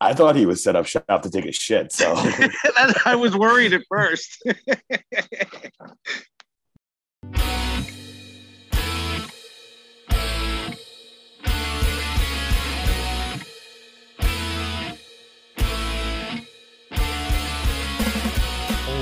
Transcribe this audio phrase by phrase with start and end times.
[0.00, 1.92] I, thought he was set up shop to take a shit.
[1.92, 2.14] So
[3.04, 4.42] I was worried at first.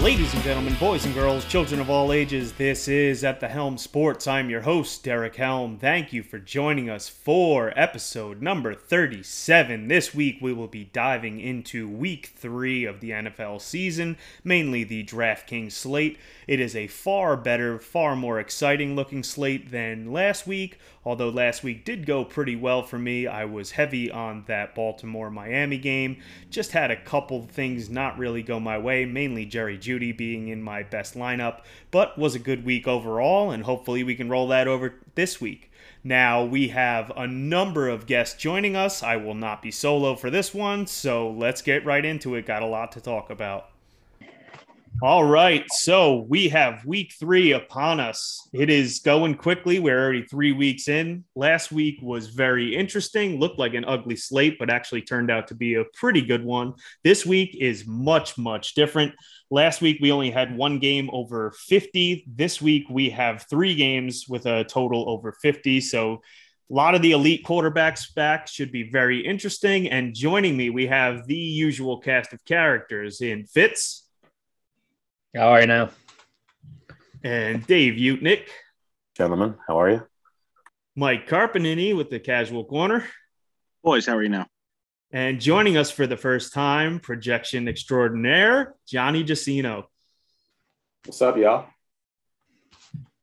[0.03, 3.79] Ladies and gentlemen, boys and girls, children of all ages, this is At the Helm
[3.79, 4.27] Sports.
[4.27, 5.79] I'm your host, Derek Helm.
[5.79, 9.87] Thank you for joining us for episode number 37.
[9.87, 15.05] This week we will be diving into week three of the NFL season, mainly the
[15.05, 16.19] DraftKings slate.
[16.49, 20.81] It is a far better, far more exciting looking slate than last week.
[21.05, 25.31] Although last week did go pretty well for me, I was heavy on that Baltimore
[25.31, 26.19] Miami game.
[26.49, 30.63] Just had a couple things not really go my way, mainly Jerry Jeudy being in
[30.63, 31.61] my best lineup,
[31.91, 35.71] but was a good week overall, and hopefully we can roll that over this week.
[36.05, 39.03] Now, we have a number of guests joining us.
[39.03, 42.47] I will not be solo for this one, so let's get right into it.
[42.47, 43.72] Got a lot to talk about.
[45.03, 45.65] All right.
[45.69, 48.49] So we have week three upon us.
[48.53, 49.81] It is going quickly.
[49.81, 51.25] We're already three weeks in.
[51.35, 55.57] Last week was very interesting, looked like an ugly slate, but actually turned out to
[55.57, 56.75] be a pretty good one.
[57.03, 59.13] This week is much, much different.
[59.51, 62.25] Last week, we only had one game over 50.
[62.29, 65.81] This week, we have three games with a total over 50.
[65.81, 66.23] So
[66.71, 69.91] a lot of the elite quarterbacks back should be very interesting.
[69.91, 74.02] And joining me, we have the usual cast of characters in Fitz.
[75.35, 75.89] How are you now?
[77.25, 78.49] And Dave Utnick.
[79.17, 80.07] Gentlemen, how are you?
[80.95, 83.07] Mike Carpanini with the Casual Corner.
[83.83, 84.47] Boys, how are you now?
[85.11, 89.85] And joining us for the first time, projection extraordinaire, Johnny Jusino.
[91.07, 91.67] What's up, y'all?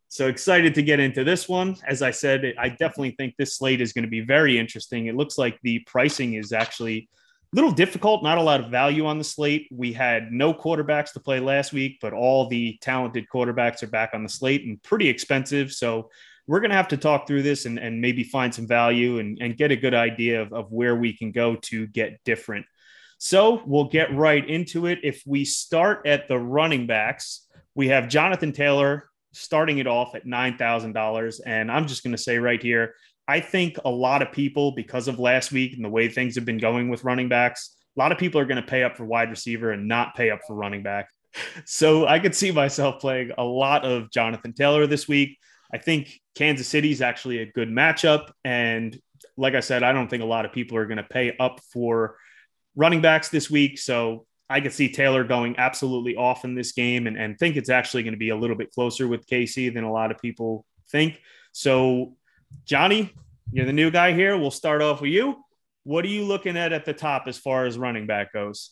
[0.08, 1.78] So excited to get into this one.
[1.88, 5.06] As I said, I definitely think this slate is going to be very interesting.
[5.06, 7.08] It looks like the pricing is actually
[7.54, 9.68] little difficult, not a lot of value on the slate.
[9.72, 14.12] We had no quarterbacks to play last week, but all the talented quarterbacks are back
[14.14, 15.72] on the slate and pretty expensive.
[15.72, 16.10] So
[16.48, 19.38] we're going to have to talk through this and, and maybe find some value and,
[19.42, 22.66] and get a good idea of, of where we can go to get different.
[23.18, 25.00] So we'll get right into it.
[25.04, 27.46] If we start at the running backs,
[27.76, 31.42] we have Jonathan Taylor starting it off at $9,000.
[31.46, 32.96] And I'm just going to say right here,
[33.30, 36.46] I think a lot of people, because of last week and the way things have
[36.46, 39.06] been going with running backs, a lot of people are going to pay up for
[39.06, 41.10] wide receiver and not pay up for running back.
[41.64, 45.38] So I could see myself playing a lot of Jonathan Taylor this week.
[45.72, 48.32] I think Kansas City is actually a good matchup.
[48.44, 49.00] And
[49.38, 51.60] like I said, I don't think a lot of people are going to pay up
[51.72, 52.18] for
[52.76, 53.78] running backs this week.
[53.78, 57.70] So I could see Taylor going absolutely off in this game and, and think it's
[57.70, 60.66] actually going to be a little bit closer with KC than a lot of people
[60.90, 61.20] think.
[61.52, 62.16] So
[62.66, 63.14] Johnny,
[63.52, 64.38] you're the new guy here.
[64.38, 65.44] We'll start off with you.
[65.84, 68.72] What are you looking at at the top as far as running back goes?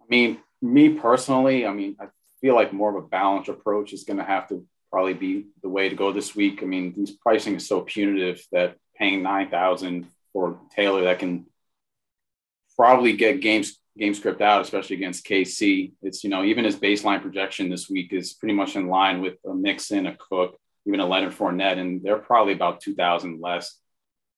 [0.00, 2.06] I mean, me personally, I mean, I
[2.40, 5.68] feel like more of a balanced approach is going to have to probably be the
[5.68, 6.62] way to go this week.
[6.62, 11.46] I mean, these pricing is so punitive that paying nine thousand for Taylor that can
[12.76, 15.92] probably get games game script out, especially against KC.
[16.02, 19.34] It's you know even his baseline projection this week is pretty much in line with
[19.48, 23.76] a Mixon, a Cook, even a Leonard Fournette, and they're probably about 2,000 less.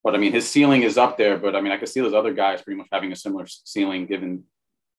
[0.04, 1.38] But I mean, his ceiling is up there.
[1.38, 4.06] But I mean, I could see those other guys pretty much having a similar ceiling,
[4.06, 4.44] given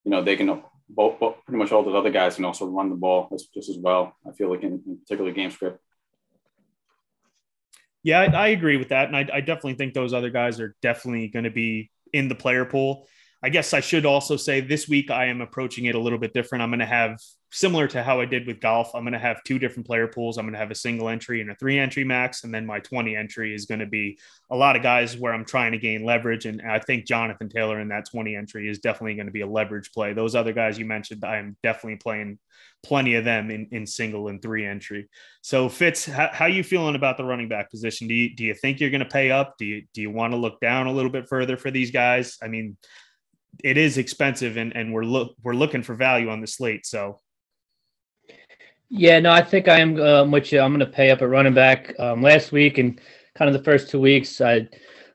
[0.06, 2.90] you know they can both, both pretty much all those other guys can also run
[2.90, 4.16] the ball just, as well.
[4.28, 5.80] I feel like in, in particular game script.
[8.03, 10.76] Yeah, I, I agree with that, and I, I definitely think those other guys are
[10.82, 13.08] definitely going to be in the player pool.
[13.42, 16.34] I guess I should also say this week I am approaching it a little bit
[16.34, 16.62] different.
[16.62, 17.20] I'm going to have
[17.53, 18.96] similar to how I did with golf.
[18.96, 20.38] I'm going to have two different player pools.
[20.38, 22.44] I'm going to have a single entry and a three entry max.
[22.44, 24.18] And then my 20 entry is going to be
[24.50, 26.47] a lot of guys where I'm trying to gain leverage.
[26.47, 29.47] And I think Jonathan Taylor in that 20 entry is definitely going to be a
[29.47, 30.14] leverage play.
[30.14, 32.40] Those other guys you mentioned, I'm definitely playing
[32.81, 35.08] plenty of them in, in single and three entry.
[35.44, 38.08] So Fitz, how, how you feeling about the running back position?
[38.08, 39.59] Do you, do you think you're going to pay up?
[39.59, 42.35] Do you, do you want to look down a little bit further for these guys?
[42.41, 42.78] I mean,
[43.64, 46.88] it is expensive and, and we're look we're looking for value on the slate.
[46.88, 47.20] So
[48.95, 50.34] yeah, no, I think I am um.
[50.35, 51.95] I'm going to pay up at running back.
[51.99, 53.01] Um, last week and
[53.34, 54.67] kind of the first two weeks, I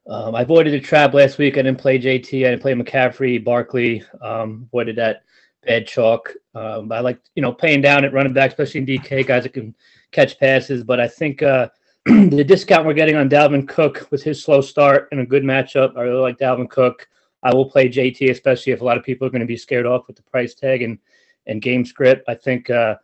[0.08, 1.54] um, I avoided the trap last week.
[1.54, 2.44] I didn't play JT.
[2.44, 4.02] I didn't play McCaffrey, Barkley.
[4.20, 5.22] Um, avoided that
[5.64, 6.34] bad chalk.
[6.56, 9.52] Um, I like you know paying down at running back, especially in DK guys that
[9.52, 9.76] can
[10.10, 10.82] catch passes.
[10.82, 11.68] But I think uh,
[12.04, 15.96] the discount we're getting on Dalvin Cook with his slow start and a good matchup,
[15.96, 17.08] I really like Dalvin Cook.
[17.44, 19.86] I will play JT, especially if a lot of people are going to be scared
[19.86, 20.98] off with the price tag and
[21.46, 22.24] and game script.
[22.26, 22.96] I think uh,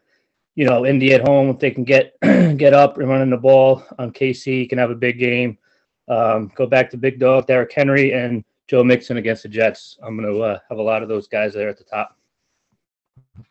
[0.54, 3.84] you know Indy at home if they can get get up and running the ball
[3.98, 5.58] on KC, can have a big game.
[6.08, 9.98] Um, go back to big dog Derrick Henry and Joe Mixon against the Jets.
[10.02, 12.16] I'm going to uh, have a lot of those guys there at the top.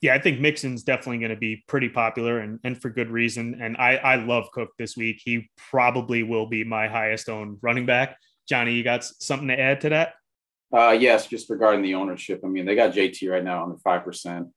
[0.02, 3.60] Yeah, I think Mixon's definitely going to be pretty popular and, and for good reason.
[3.62, 5.22] And I, I love Cook this week.
[5.24, 8.18] He probably will be my highest owned running back.
[8.48, 10.14] Johnny, you got something to add to that?
[10.74, 12.42] Uh, yes, just regarding the ownership.
[12.44, 14.48] I mean, they got JT right now under five percent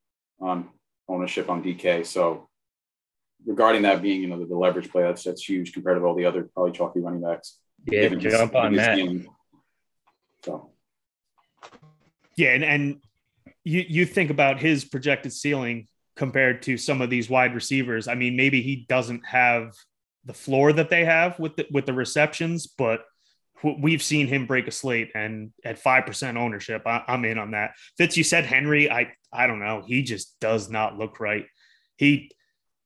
[0.40, 0.68] on
[1.08, 2.04] ownership on DK.
[2.06, 2.48] So
[3.44, 6.14] regarding that being, you know, the, the, leverage play, that's that's huge compared to all
[6.14, 7.58] the other probably chalky running backs.
[7.84, 8.98] Yeah, jump on that.
[10.44, 10.70] So
[12.36, 13.00] yeah, and, and
[13.64, 18.08] you you think about his projected ceiling compared to some of these wide receivers.
[18.08, 19.74] I mean, maybe he doesn't have
[20.24, 23.04] the floor that they have with the, with the receptions, but
[23.62, 27.72] we've seen him break a slate and at 5% ownership I, am in on that
[27.96, 29.82] fitz you said henry i i don't know.
[29.86, 31.46] He just does not look right.
[31.96, 32.30] He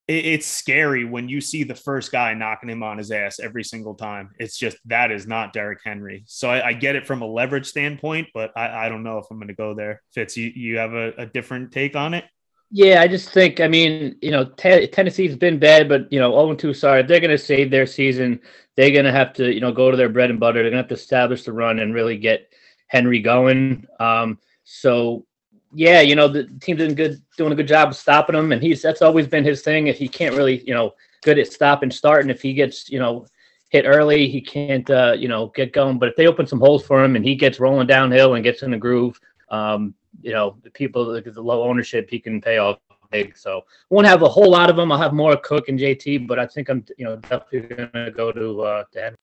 [0.08, 3.64] it, it's scary when you see the first guy knocking him on his ass every
[3.64, 4.30] single time.
[4.38, 6.24] It's just that is not Derrick henry.
[6.26, 9.26] So i, I get it from a leverage standpoint but i, I don't know if
[9.30, 10.02] i'm going to go there.
[10.12, 12.24] Fitz you, you have a, a different take on it?
[12.72, 16.30] Yeah, I just think, I mean, you know, t- Tennessee's been bad, but, you know,
[16.30, 18.40] 0 2, sorry, If they're going to save their season.
[18.76, 20.62] They're going to have to, you know, go to their bread and butter.
[20.62, 22.52] They're going to have to establish the run and really get
[22.86, 23.86] Henry going.
[23.98, 25.26] Um, so,
[25.72, 28.62] yeah, you know, the team doing good, doing a good job of stopping him, and
[28.62, 29.86] he's that's always been his thing.
[29.86, 32.90] If he can't really, you know, good at stop and start, and if he gets,
[32.90, 33.26] you know,
[33.70, 35.98] hit early, he can't, uh, you know, get going.
[35.98, 38.62] But if they open some holes for him and he gets rolling downhill and gets
[38.62, 39.20] in the groove,
[39.50, 42.78] um, you know, the people, the low ownership, he can pay off
[43.10, 43.36] big.
[43.36, 44.90] So won't have a whole lot of them.
[44.90, 48.32] I'll have more Cook and JT, but I think I'm you know definitely gonna go
[48.32, 49.16] to uh, to Henry.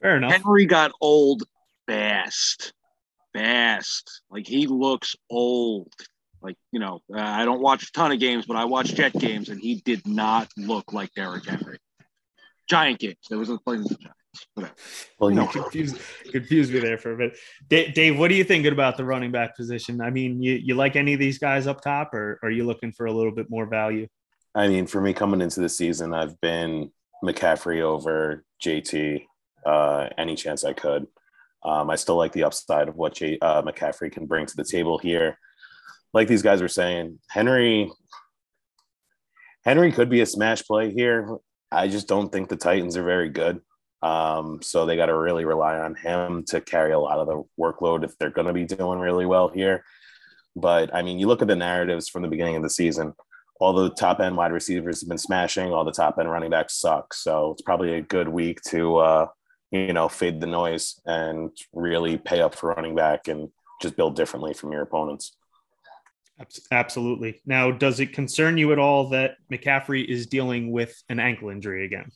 [0.00, 0.32] Fair enough.
[0.32, 1.44] Henry got old
[1.86, 2.72] fast,
[3.32, 4.22] fast.
[4.30, 5.92] Like he looks old.
[6.40, 9.12] Like you know, uh, I don't watch a ton of games, but I watch Jet
[9.12, 11.78] games, and he did not look like Derrick Henry.
[12.68, 13.16] Giant games.
[13.28, 14.16] There was a playing the Giants.
[15.18, 15.98] Well, you confused,
[16.30, 17.36] confused me there for a bit.
[17.68, 20.00] Dave, Dave, what are you thinking about the running back position?
[20.00, 22.64] I mean, you, you like any of these guys up top, or, or are you
[22.64, 24.08] looking for a little bit more value?
[24.54, 26.90] I mean, for me coming into the season, I've been
[27.24, 29.26] McCaffrey over JT
[29.64, 31.06] uh, any chance I could.
[31.64, 34.98] Um, I still like the upside of what uh, McCaffrey can bring to the table
[34.98, 35.38] here.
[36.12, 37.90] Like these guys were saying, Henry
[39.64, 41.38] Henry could be a smash play here.
[41.70, 43.60] I just don't think the Titans are very good.
[44.02, 47.44] Um, so they got to really rely on him to carry a lot of the
[47.58, 49.84] workload if they're going to be doing really well here.
[50.56, 53.14] But I mean, you look at the narratives from the beginning of the season.
[53.60, 55.72] All the top end wide receivers have been smashing.
[55.72, 57.14] All the top end running backs suck.
[57.14, 59.26] So it's probably a good week to, uh,
[59.72, 63.48] you know, fade the noise and really pay up for running back and
[63.80, 65.36] just build differently from your opponents.
[66.70, 67.40] Absolutely.
[67.46, 71.84] Now, does it concern you at all that McCaffrey is dealing with an ankle injury
[71.84, 72.10] again?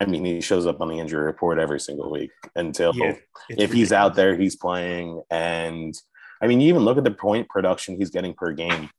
[0.00, 3.20] I mean, he shows up on the injury report every single week until yeah, if
[3.48, 3.72] ridiculous.
[3.72, 5.22] he's out there, he's playing.
[5.30, 5.94] And
[6.42, 8.90] I mean, you even look at the point production he's getting per game.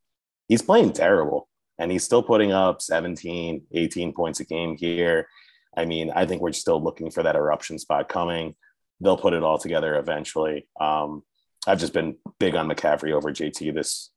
[0.47, 5.27] He's playing terrible and he's still putting up 17, 18 points a game here.
[5.77, 8.55] I mean, I think we're still looking for that eruption spot coming.
[8.99, 10.67] They'll put it all together eventually.
[10.81, 11.23] Um,
[11.67, 14.09] I've just been big on McCaffrey over JT this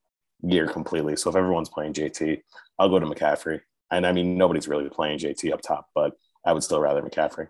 [0.42, 1.16] year completely.
[1.16, 2.40] So if everyone's playing JT,
[2.78, 3.60] I'll go to McCaffrey.
[3.90, 6.14] And I mean, nobody's really playing JT up top, but
[6.46, 7.48] I would still rather McCaffrey.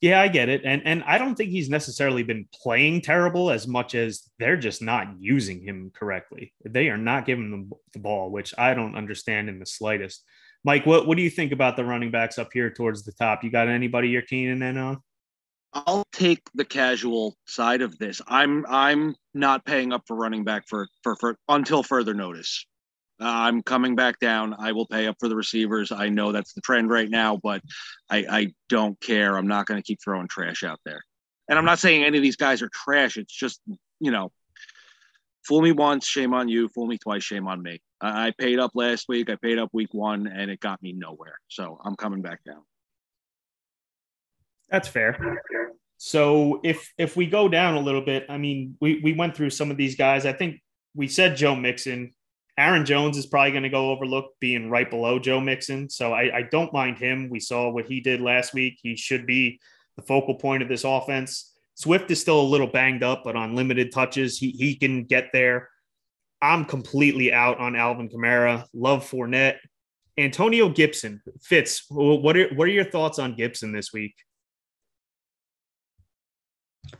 [0.00, 0.62] Yeah, I get it.
[0.64, 4.80] And and I don't think he's necessarily been playing terrible as much as they're just
[4.80, 6.52] not using him correctly.
[6.64, 10.22] They are not giving them the ball, which I don't understand in the slightest.
[10.64, 13.44] Mike, what, what do you think about the running backs up here towards the top?
[13.44, 15.02] You got anybody you're keening in on?
[15.72, 18.20] I'll take the casual side of this.
[18.26, 22.64] I'm I'm not paying up for running back for for, for until further notice.
[23.20, 24.54] Uh, I'm coming back down.
[24.58, 25.90] I will pay up for the receivers.
[25.90, 27.62] I know that's the trend right now, but
[28.08, 29.36] I, I don't care.
[29.36, 31.02] I'm not going to keep throwing trash out there.
[31.48, 33.16] And I'm not saying any of these guys are trash.
[33.16, 33.60] It's just,
[33.98, 34.30] you know,
[35.46, 36.68] fool me once, shame on you.
[36.68, 37.80] Fool me twice, shame on me.
[38.00, 39.30] I, paid up last week.
[39.30, 41.38] I paid up week one, and it got me nowhere.
[41.48, 42.62] So I'm coming back down.
[44.70, 45.42] That's fair.
[45.96, 49.50] So if if we go down a little bit, I mean, we we went through
[49.50, 50.26] some of these guys.
[50.26, 50.60] I think
[50.94, 52.14] we said Joe Mixon.
[52.58, 55.88] Aaron Jones is probably going to go overlooked being right below Joe Mixon.
[55.88, 57.28] So I, I, don't mind him.
[57.30, 58.80] We saw what he did last week.
[58.82, 59.60] He should be
[59.94, 61.54] the focal point of this offense.
[61.76, 65.28] Swift is still a little banged up, but on limited touches, he, he can get
[65.32, 65.68] there.
[66.40, 68.66] I'm completely out on Alvin Kamara.
[68.72, 69.56] Love Fournette.
[70.16, 71.84] Antonio Gibson fits.
[71.90, 74.14] What are what are your thoughts on Gibson this week?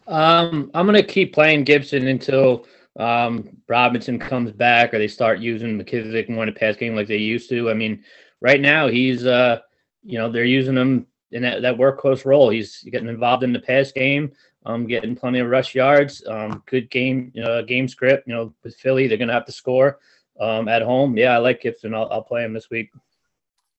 [0.07, 2.67] Um, I'm gonna keep playing Gibson until
[2.99, 7.09] um, Robinson comes back or they start using McKissic more in a pass game like
[7.09, 7.71] they used to.
[7.71, 8.05] I mean,
[8.41, 9.61] right now he's uh,
[10.03, 12.51] you know, they're using him in that, that workhorse role.
[12.51, 14.33] He's getting involved in the pass game,
[14.69, 18.29] um, getting plenty of rush yards, um, good game, uh, game script.
[18.29, 19.99] You know, with Philly, they're going to have to score
[20.39, 21.17] um, at home.
[21.17, 21.95] Yeah, I like Gibson.
[21.95, 22.91] I'll, I'll play him this week.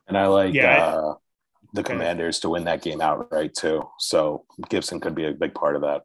[0.08, 1.14] And I like yeah, uh,
[1.74, 1.84] the.
[1.84, 3.88] Commanders to win that game outright too.
[4.00, 6.02] So Gibson could be a big part of that.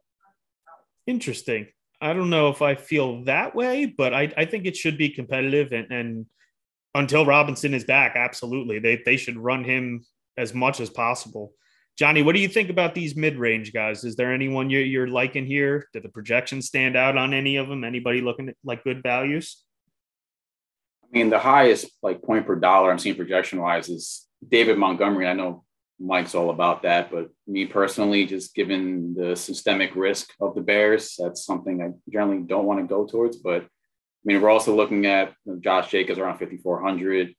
[1.07, 1.67] Interesting.
[1.99, 5.09] I don't know if I feel that way, but I, I think it should be
[5.09, 6.25] competitive and, and
[6.93, 8.79] until Robinson is back, absolutely.
[8.79, 10.05] They they should run him
[10.37, 11.53] as much as possible.
[11.97, 14.03] Johnny, what do you think about these mid-range guys?
[14.03, 15.87] Is there anyone you're, you're liking here?
[15.93, 17.85] Did the projections stand out on any of them?
[17.85, 19.63] Anybody looking at like good values?
[21.03, 25.25] I mean, the highest like point per dollar I'm seeing projection wise is David Montgomery.
[25.25, 25.63] I know
[25.97, 31.15] Mike's all about that, but me personally, just given the systemic risk of the Bears,
[31.17, 33.37] that's something I generally don't want to go towards.
[33.37, 33.67] But I
[34.25, 37.33] mean, we're also looking at Josh Jacobs around 5,400.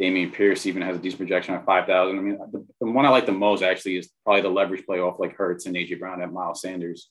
[0.00, 2.18] Dameon Pierce even has a decent projection at 5,000.
[2.18, 5.00] I mean, the, the, one I like the most actually is probably the leverage play
[5.00, 7.10] off like Hurts and AJ Brown at Miles Sanders,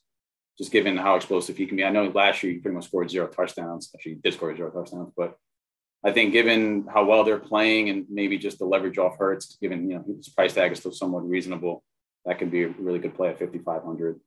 [0.58, 1.84] just given how explosive he can be.
[1.84, 3.90] I know last year he pretty much scored zero touchdowns.
[3.94, 5.36] Actually, did score zero touchdowns, but
[6.04, 9.88] I think given how well they're playing and maybe just the leverage off Hurts, given
[9.88, 11.84] you know his price tag is still somewhat reasonable,
[12.26, 14.20] that could be a really good play at 5,500.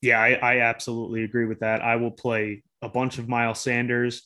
[0.00, 1.82] Yeah, I, I absolutely agree with that.
[1.82, 4.22] I will play a bunch of Miles Sanders.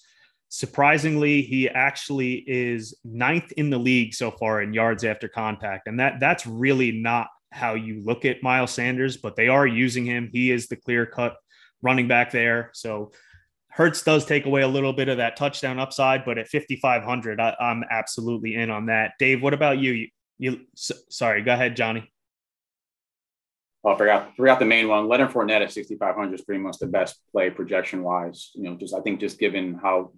[0.54, 5.98] Surprisingly, he actually is ninth in the league so far in yards after contact, and
[5.98, 10.28] that that's really not how you look at Miles Sanders, but they are using him.
[10.30, 11.36] He is the clear cut
[11.80, 12.68] running back there.
[12.74, 13.12] So
[13.68, 17.56] Hurts does take away a little bit of that touchdown upside, but at 5,500, I,
[17.58, 19.12] am absolutely in on that.
[19.18, 19.92] Dave, what about you?
[19.92, 22.12] You, you sorry, go ahead, Johnny.
[23.84, 25.08] Oh, I forgot, forgot the main one.
[25.08, 28.50] Leonard Fournette at 6,500 is pretty much the best play projection wise.
[28.54, 30.12] You know, just I think just given how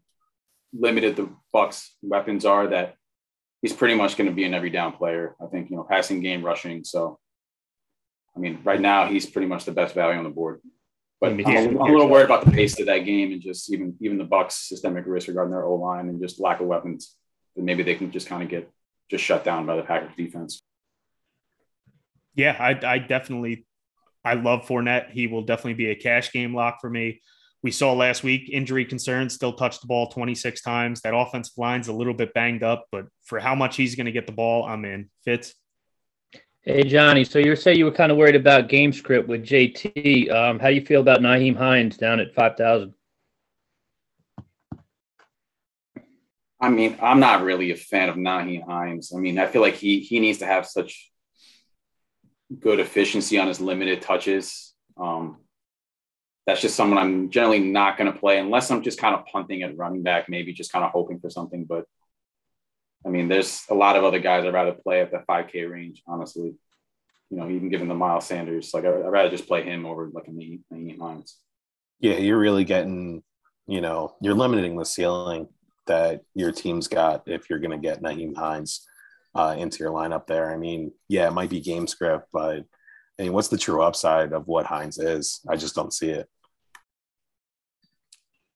[0.76, 2.96] limited the Bucs' weapons are, that
[3.62, 5.36] he's pretty much going to be an every down player.
[5.40, 6.84] I think you know, passing game, rushing.
[6.84, 7.18] So,
[8.36, 10.60] I mean, right now he's pretty much the best value on the board.
[11.20, 13.72] But I'm, a, I'm a little worried about the pace of that game and just
[13.72, 17.14] even even the Bucs' systemic risk regarding their O line and just lack of weapons.
[17.56, 18.70] That maybe they can just kind of get
[19.10, 20.60] just shut down by the Packers defense.
[22.34, 23.66] Yeah, I, I definitely
[24.24, 25.10] I love Fournette.
[25.10, 27.20] He will definitely be a cash game lock for me.
[27.64, 31.00] We saw last week injury concerns, still touched the ball 26 times.
[31.00, 34.12] That offensive line's a little bit banged up, but for how much he's going to
[34.12, 35.08] get the ball, I'm in.
[35.24, 35.54] Fitz?
[36.60, 39.46] Hey Johnny, so you were saying you were kind of worried about game script with
[39.46, 40.30] JT.
[40.30, 42.92] Um, how do you feel about Nyheim Hines down at five thousand?
[46.60, 49.12] I mean, I'm not really a fan of Nyheim Hines.
[49.14, 51.10] I mean, I feel like he he needs to have such
[52.58, 54.74] good efficiency on his limited touches.
[54.98, 55.43] Um,
[56.46, 59.62] that's just someone I'm generally not going to play unless I'm just kind of punting
[59.62, 61.64] at running back, maybe just kind of hoping for something.
[61.64, 61.86] But
[63.06, 66.02] I mean, there's a lot of other guys I'd rather play at the 5K range,
[66.06, 66.54] honestly.
[67.30, 70.28] You know, even given the Miles Sanders, like I'd rather just play him over like
[70.28, 71.38] a Nyheim Hines.
[72.00, 73.22] Yeah, you're really getting,
[73.66, 75.48] you know, you're limiting the ceiling
[75.86, 78.86] that your team's got if you're going to get Nyheim Hines
[79.34, 80.52] uh, into your lineup there.
[80.52, 82.64] I mean, yeah, it might be game script, but
[83.18, 85.40] I mean, what's the true upside of what Hines is?
[85.48, 86.28] I just don't see it.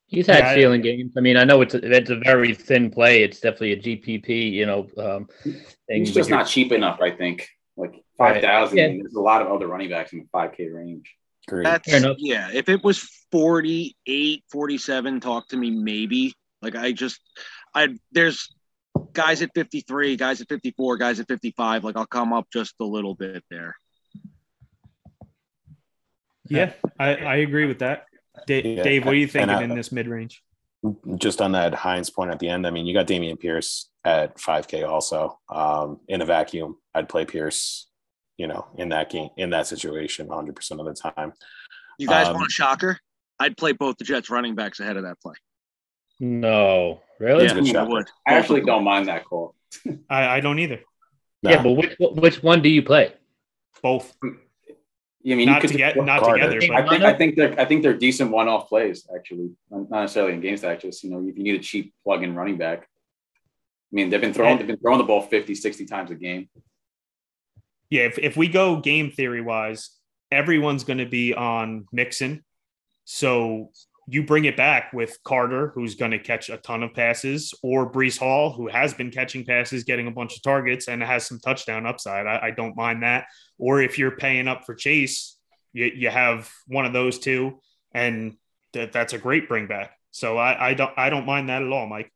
[0.09, 1.13] He's had yeah, ceiling games.
[1.19, 3.23] I mean, I know it's a, it's a very thin play.
[3.23, 4.89] It's definitely a GPP, you know.
[4.97, 6.01] Um, thing.
[6.01, 7.47] He's just not cheap enough, I think.
[7.77, 8.79] Like five thousand.
[8.79, 8.91] Right.
[8.93, 9.03] Yeah.
[9.03, 11.15] There's a lot of other running backs in the five K range.
[11.47, 11.89] That's
[12.19, 12.51] yeah.
[12.53, 16.35] If it was 48, 47, talk to me maybe.
[16.63, 17.21] Like I just,
[17.75, 18.55] I there's
[19.13, 21.85] guys at 53, guys at 54, guys at 55.
[21.85, 23.77] Like I'll come up just a little bit there.
[26.49, 28.07] Yeah, I, I agree with that.
[28.47, 28.83] Dave, yeah.
[28.83, 30.43] Dave what are you thinking I, in this mid range?
[31.17, 34.37] Just on that Hines point at the end, I mean, you got Dameon Pierce at
[34.39, 35.39] 5K also.
[35.49, 37.89] Um, in a vacuum, I'd play Pierce,
[38.37, 41.33] you know, in that game, in that situation 100% of the time.
[41.99, 43.01] You guys um, want a shocker?
[43.41, 45.35] I'd play both the Jets running backs ahead of that play.
[46.21, 47.47] No, really?
[47.47, 48.09] Yeah, I would.
[48.27, 49.55] I actually don't mind that call.
[50.11, 50.81] I, I don't either.
[51.43, 51.51] No.
[51.51, 53.15] Yeah, but which which one do you play?
[53.83, 54.17] Both.
[55.33, 56.61] I mean, not, to get, not together.
[56.61, 56.71] But.
[56.71, 60.41] I think I think they're I think they're decent one-off plays actually, not necessarily in
[60.41, 60.81] game stack.
[60.81, 64.33] Just you know, if you need a cheap plug-in running back, I mean, they've been
[64.33, 66.49] throwing they've been throwing the ball 50, 60 times a game.
[67.91, 69.91] Yeah, if if we go game theory wise,
[70.31, 72.45] everyone's going to be on Mixon,
[73.05, 73.71] so
[74.11, 77.93] you bring it back with Carter, who's going to catch a ton of passes, or
[77.93, 81.39] Breece Hall, who has been catching passes, getting a bunch of targets, and has some
[81.39, 82.27] touchdown upside.
[82.27, 83.27] I, I don't mind that.
[83.59, 85.37] Or if you're paying up for Chase,
[85.75, 87.61] you, you have one of those two,
[87.93, 88.37] and
[88.73, 89.93] that, that's a great bring back.
[90.11, 92.11] So I, I don't I don't mind that at all, Mike.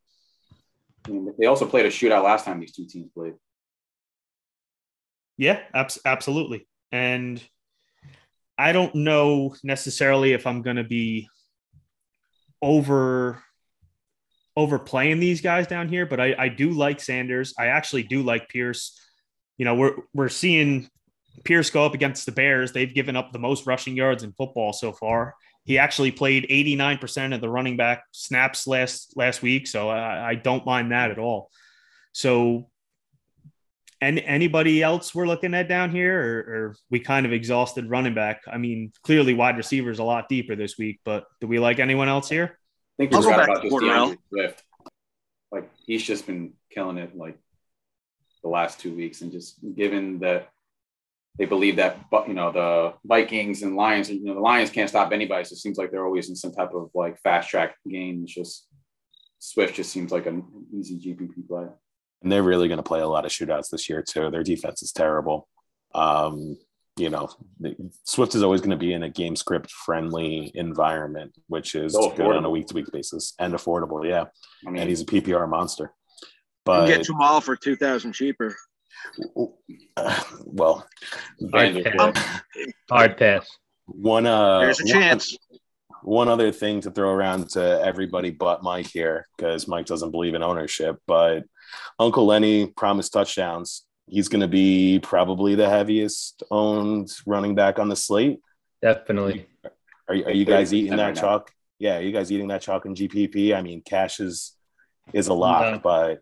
[1.37, 3.33] They also played a shootout last time these two teams played.
[5.37, 6.67] Yeah, abs- absolutely.
[6.91, 7.41] And
[8.57, 11.27] I don't know necessarily if I'm going to be
[12.63, 13.43] over
[14.55, 17.53] overplaying these guys down here, but I, I do like Sanders.
[17.57, 18.99] I actually do like Pierce.
[19.57, 20.89] You know, we're we're seeing
[21.43, 22.71] Pierce go up against the Bears.
[22.71, 25.35] They've given up the most rushing yards in football so far.
[25.65, 30.35] He actually played 89% of the running back snaps last last week, so I, I
[30.35, 31.49] don't mind that at all.
[32.13, 32.69] So,
[34.03, 38.13] and anybody else we're looking at down here, or, or we kind of exhausted running
[38.13, 38.41] back?
[38.51, 42.09] I mean, clearly wide receivers a lot deeper this week, but do we like anyone
[42.09, 42.59] else here?
[42.99, 44.63] I think you forgot about just D'Andre Swift.
[45.53, 47.37] Like he's just been killing it like
[48.43, 50.49] the last two weeks, and just given that
[51.39, 54.89] they believe that but you know the Vikings and Lions, you know the Lions can't
[54.89, 57.75] stop anybody, so it seems like they're always in some type of like fast track
[57.89, 58.23] game.
[58.23, 58.67] It's just
[59.39, 60.43] Swift just seems like an
[60.73, 61.67] easy GPP play.
[62.23, 64.31] And they're really going to play a lot of shootouts this year too.
[64.31, 65.47] Their defense is terrible.
[65.93, 66.57] Um,
[66.95, 67.29] you know,
[68.03, 72.11] Swift is always going to be in a game script friendly environment, which is so
[72.11, 74.07] good on a week to week basis and affordable.
[74.07, 74.25] Yeah.
[74.65, 75.91] I mean, and he's a PPR monster.
[76.65, 78.55] But get Jamaal for 2000 cheaper.
[79.97, 80.87] Uh, well,
[81.51, 82.41] hard pass.
[82.89, 83.47] hard pass.
[83.85, 85.37] One, uh, there's a one, chance.
[86.03, 90.35] One other thing to throw around to everybody but Mike here, because Mike doesn't believe
[90.35, 91.43] in ownership, but
[91.99, 97.89] Uncle Lenny promised touchdowns he's going to be probably the heaviest owned running back on
[97.89, 98.39] the slate.
[98.81, 99.47] Definitely.
[100.07, 101.51] Are, are you guys eating that chalk?
[101.79, 103.55] Yeah, are you guys eating that chalk in GPP?
[103.55, 104.55] I mean, cash is
[105.13, 106.21] is a lot, but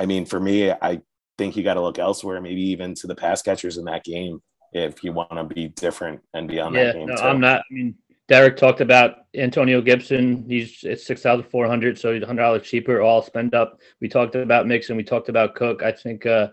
[0.00, 1.00] I mean, for me, I
[1.38, 4.42] think you got to look elsewhere, maybe even to the pass catchers in that game
[4.72, 7.06] if you want to be different and be on yeah, that game.
[7.06, 7.22] No, too.
[7.22, 7.60] I'm not.
[7.60, 7.94] I mean,
[8.32, 10.46] Derek talked about Antonio Gibson.
[10.48, 13.02] He's at six thousand four hundred, so he's hundred dollars cheaper.
[13.02, 13.78] All spend up.
[14.00, 14.96] We talked about Mixon.
[14.96, 15.82] We talked about Cook.
[15.82, 16.48] I think uh,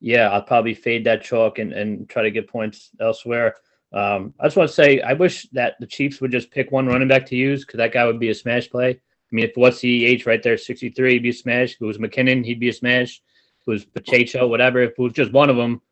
[0.00, 3.56] yeah, I'll probably fade that chalk and, and try to get points elsewhere.
[3.92, 6.86] Um, I just want to say I wish that the Chiefs would just pick one
[6.86, 8.90] running back to use because that guy would be a smash play.
[8.90, 11.72] I mean, if it was CEH right there, 63, he'd be a smash.
[11.72, 13.20] If it was McKinnon, he'd be a smash.
[13.62, 14.80] If it was Pacheco, whatever.
[14.80, 15.82] If it was just one of them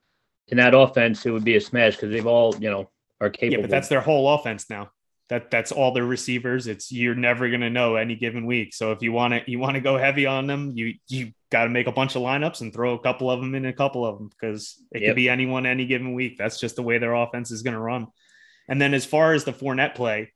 [0.47, 2.89] in that offense, it would be a smash because they've all, you know,
[3.21, 3.57] are capable.
[3.57, 4.93] Yeah, but that's their whole offense now
[5.29, 6.67] that that's all their receivers.
[6.67, 8.75] It's you're never going to know any given week.
[8.75, 11.65] So if you want to you want to go heavy on them, you you got
[11.65, 14.05] to make a bunch of lineups and throw a couple of them in a couple
[14.05, 15.11] of them because it yep.
[15.11, 16.37] could be anyone any given week.
[16.37, 18.09] That's just the way their offense is going to run.
[18.69, 20.33] And then as far as the Fournette play,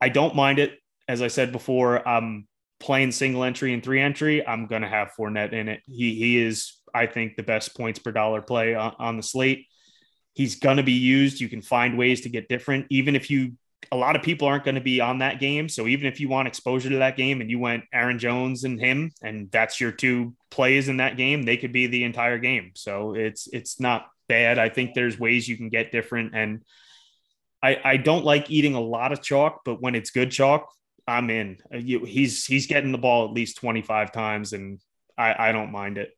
[0.00, 0.78] I don't mind it.
[1.06, 2.48] As I said before, I'm
[2.80, 4.46] playing single entry and three entry.
[4.46, 5.80] I'm going to have Fournette in it.
[5.86, 9.66] He he is I think the best points per dollar play on, on the slate.
[10.32, 11.40] He's going to be used.
[11.40, 13.52] You can find ways to get different, even if you
[13.92, 15.68] a lot of people aren't going to be on that game.
[15.68, 18.78] So even if you want exposure to that game and you went Aaron Jones and
[18.80, 22.72] him, and that's your two plays in that game, they could be the entire game.
[22.74, 24.58] So it's it's not bad.
[24.58, 26.34] I think there's ways you can get different.
[26.34, 26.62] And
[27.62, 30.68] I I don't like eating a lot of chalk, but when it's good chalk,
[31.06, 31.58] I'm in.
[31.72, 34.80] Uh, he's he's getting the ball at least 25 times, and
[35.16, 36.10] I I don't mind it.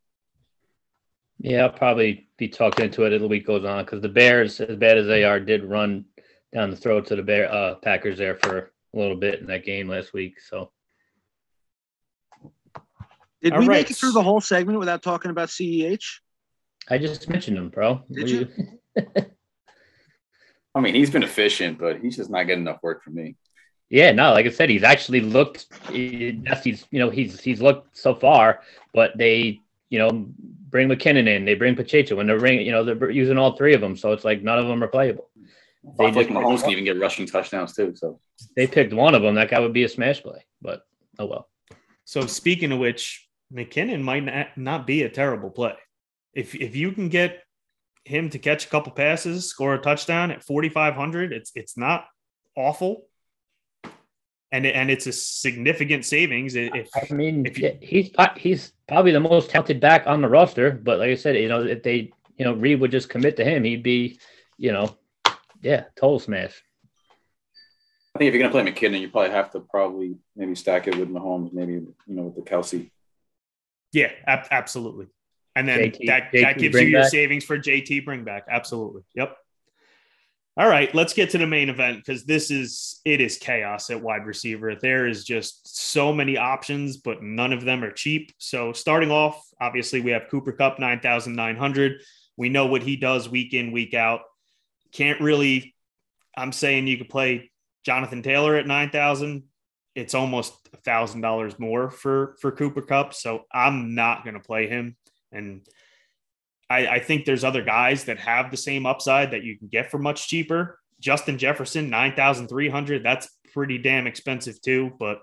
[1.38, 4.60] Yeah, I'll probably be talked into it as the week goes on because the Bears,
[4.60, 6.06] as bad as they are, did run
[6.52, 8.58] down the throat to the Bear uh, Packers there for
[8.94, 10.40] a little bit in that game last week.
[10.40, 10.70] So,
[13.42, 13.78] did All we right.
[13.78, 16.20] make it through the whole segment without talking about CEH?
[16.88, 18.02] I just mentioned him, bro.
[18.10, 18.48] Did you?
[20.74, 23.36] I mean, he's been efficient, but he's just not getting enough work for me.
[23.88, 25.66] Yeah, no, like I said, he's actually looked.
[25.92, 28.60] Yes, he's you know he's he's looked so far,
[28.92, 30.26] but they you know
[30.68, 33.74] bring McKinnon in, they bring Pacheco, and they're bring you know they're using all three
[33.74, 35.28] of them, so it's like none of them are playable.
[35.98, 37.94] They like Mahomes can even get rushing touchdowns too.
[37.94, 38.20] So
[38.56, 39.36] they picked one of them.
[39.36, 40.82] That guy would be a smash play, but
[41.18, 41.48] oh well.
[42.04, 45.74] So speaking of which, McKinnon might not be a terrible play.
[46.34, 47.42] If if you can get
[48.04, 52.06] him to catch a couple passes, score a touchdown at 4500, it's it's not
[52.56, 53.08] awful.
[54.52, 56.54] And, and it's a significant savings.
[56.54, 60.70] If I mean, if you, he's he's probably the most talented back on the roster,
[60.70, 63.44] but like I said, you know, if they, you know, Reid would just commit to
[63.44, 64.20] him, he'd be,
[64.56, 64.96] you know,
[65.62, 66.62] yeah, total smash.
[68.14, 70.88] I think if you're going to play McKinnon, you probably have to probably maybe stack
[70.88, 72.90] it with Mahomes, maybe you know with the Kelce.
[73.92, 75.08] Yeah, ab- absolutely.
[75.54, 77.10] And then JT, that JT that gives you your back.
[77.10, 78.44] savings for JT bring back.
[78.48, 79.02] Absolutely.
[79.14, 79.36] Yep.
[80.58, 84.02] All right, let's get to the main event because this is it is chaos at
[84.02, 84.74] wide receiver.
[84.74, 88.32] There is just so many options, but none of them are cheap.
[88.38, 92.00] So starting off, obviously we have Cooper Kupp nine thousand nine hundred.
[92.38, 94.22] We know what he does week in week out.
[94.96, 95.74] Can't really.
[96.36, 97.50] I'm saying you could play
[97.84, 99.44] Jonathan Taylor at nine thousand.
[99.94, 103.12] It's almost a thousand dollars more for for Cooper Kupp.
[103.12, 104.96] So I'm not going to play him.
[105.32, 105.66] And
[106.70, 109.90] I, I think there's other guys that have the same upside that you can get
[109.90, 110.78] for much cheaper.
[110.98, 113.04] Justin Jefferson, 9,300.
[113.04, 115.20] That's pretty damn expensive too, but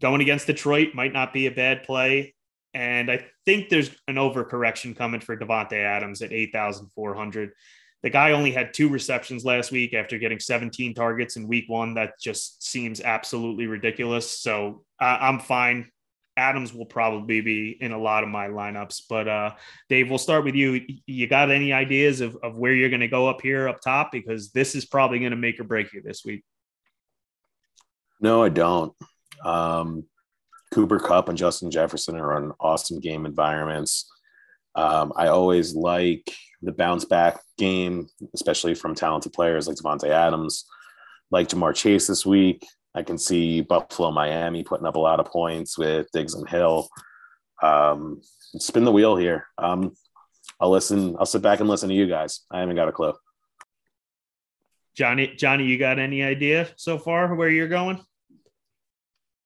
[0.00, 2.34] going against Detroit might not be a bad play.
[2.72, 7.50] And I think there's an overcorrection coming for Davante Adams at 8,400.
[8.02, 11.94] The guy only had two receptions last week after getting 17 targets in week one.
[11.94, 14.30] That just seems absolutely ridiculous.
[14.30, 15.90] So uh, I'm fine.
[16.36, 19.02] Adams will probably be in a lot of my lineups.
[19.08, 19.54] But uh,
[19.88, 20.80] Dave, we'll start with you.
[21.06, 24.12] You got any ideas of, of where you're going to go up here up top?
[24.12, 26.44] Because this is probably going to make or break you this week.
[28.20, 28.94] No, I don't.
[29.44, 30.04] Um,
[30.72, 34.08] Cooper Kupp and Justin Jefferson are on awesome game environments.
[34.78, 40.66] Um, I always like the bounce back game, especially from talented players like Davante Adams,
[41.32, 42.64] like Ja'Marr Chase this week.
[42.94, 46.88] I can see Buffalo, Miami putting up a lot of points with Diggs and Hill.
[47.60, 48.22] Um,
[48.56, 49.48] spin the wheel here.
[49.58, 49.94] Um,
[50.60, 51.16] I'll listen.
[51.18, 52.46] I'll sit back and listen to you guys.
[52.48, 53.14] I haven't got a clue.
[54.96, 58.00] Johnny, Johnny, you got any idea so far where you're going?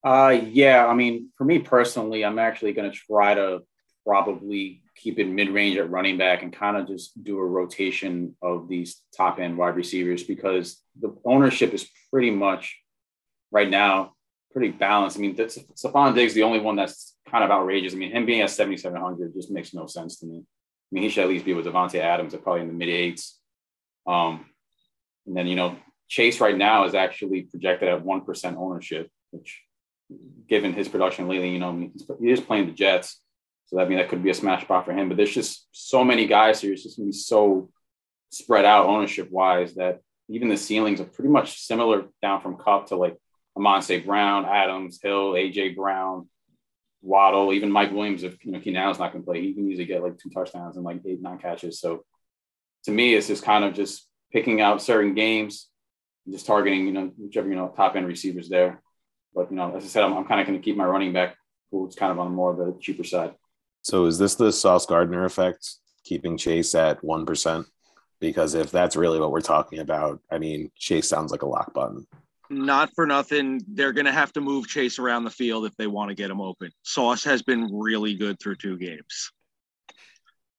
[0.05, 0.87] Uh, yeah.
[0.87, 3.61] I mean, for me personally, I'm actually going to try to
[4.07, 8.37] probably keep it mid range at running back and kind of just do a rotation
[8.41, 12.79] of these top end wide receivers because the ownership is pretty much
[13.51, 14.13] right now
[14.53, 15.17] pretty balanced.
[15.17, 17.95] I mean, Stefon Diggs is the only one that's kind of outrageous.
[17.95, 20.39] I mean, him being at 7,700 just makes no sense to me.
[20.39, 22.89] I mean, he should at least be with Davante Adams at probably in the mid
[22.89, 23.41] eights.
[24.07, 24.47] Um,
[25.27, 25.77] and then, you know,
[26.09, 29.63] Chase right now is actually projected at 1% ownership, which
[30.49, 33.21] given his production lately, you know, he is playing the Jets.
[33.73, 35.09] So that I mean that could be a smash spot for him.
[35.09, 36.75] But there's just so many guys here.
[36.75, 37.71] It's just gonna be so
[38.29, 42.89] spread out ownership wise that even the ceilings are pretty much similar down from Kupp
[42.89, 43.17] to like
[43.57, 44.05] Amon St.
[44.05, 46.29] Brown, Adams, Hill, AJ Brown,
[47.01, 49.87] Waddle, even Mike Williams, if you know Keenan Allen's not gonna play, he can usually
[49.87, 51.81] get like two touchdowns and like eight, nine catches.
[51.81, 52.05] So
[52.85, 55.69] to me, it's just kind of just picking out certain games,
[56.31, 58.83] just targeting, you know, whichever, you know, top end receivers there.
[59.35, 61.15] But you know, as I said, I'm, I'm kind of going to keep my running
[61.15, 61.37] back
[61.71, 63.35] who's kind of on more of the cheaper side.
[63.83, 65.69] So is this the Sauce Gardner effect,
[66.05, 67.67] keeping Chase at one percent?
[68.21, 71.75] Because if that's really what we're talking about, I mean, Chase sounds like a lock
[71.75, 72.07] button.
[72.49, 75.87] Not for nothing, they're going to have to move Chase around the field if they
[75.87, 76.71] want to get him open.
[76.83, 79.33] Sauce has been really good through two games.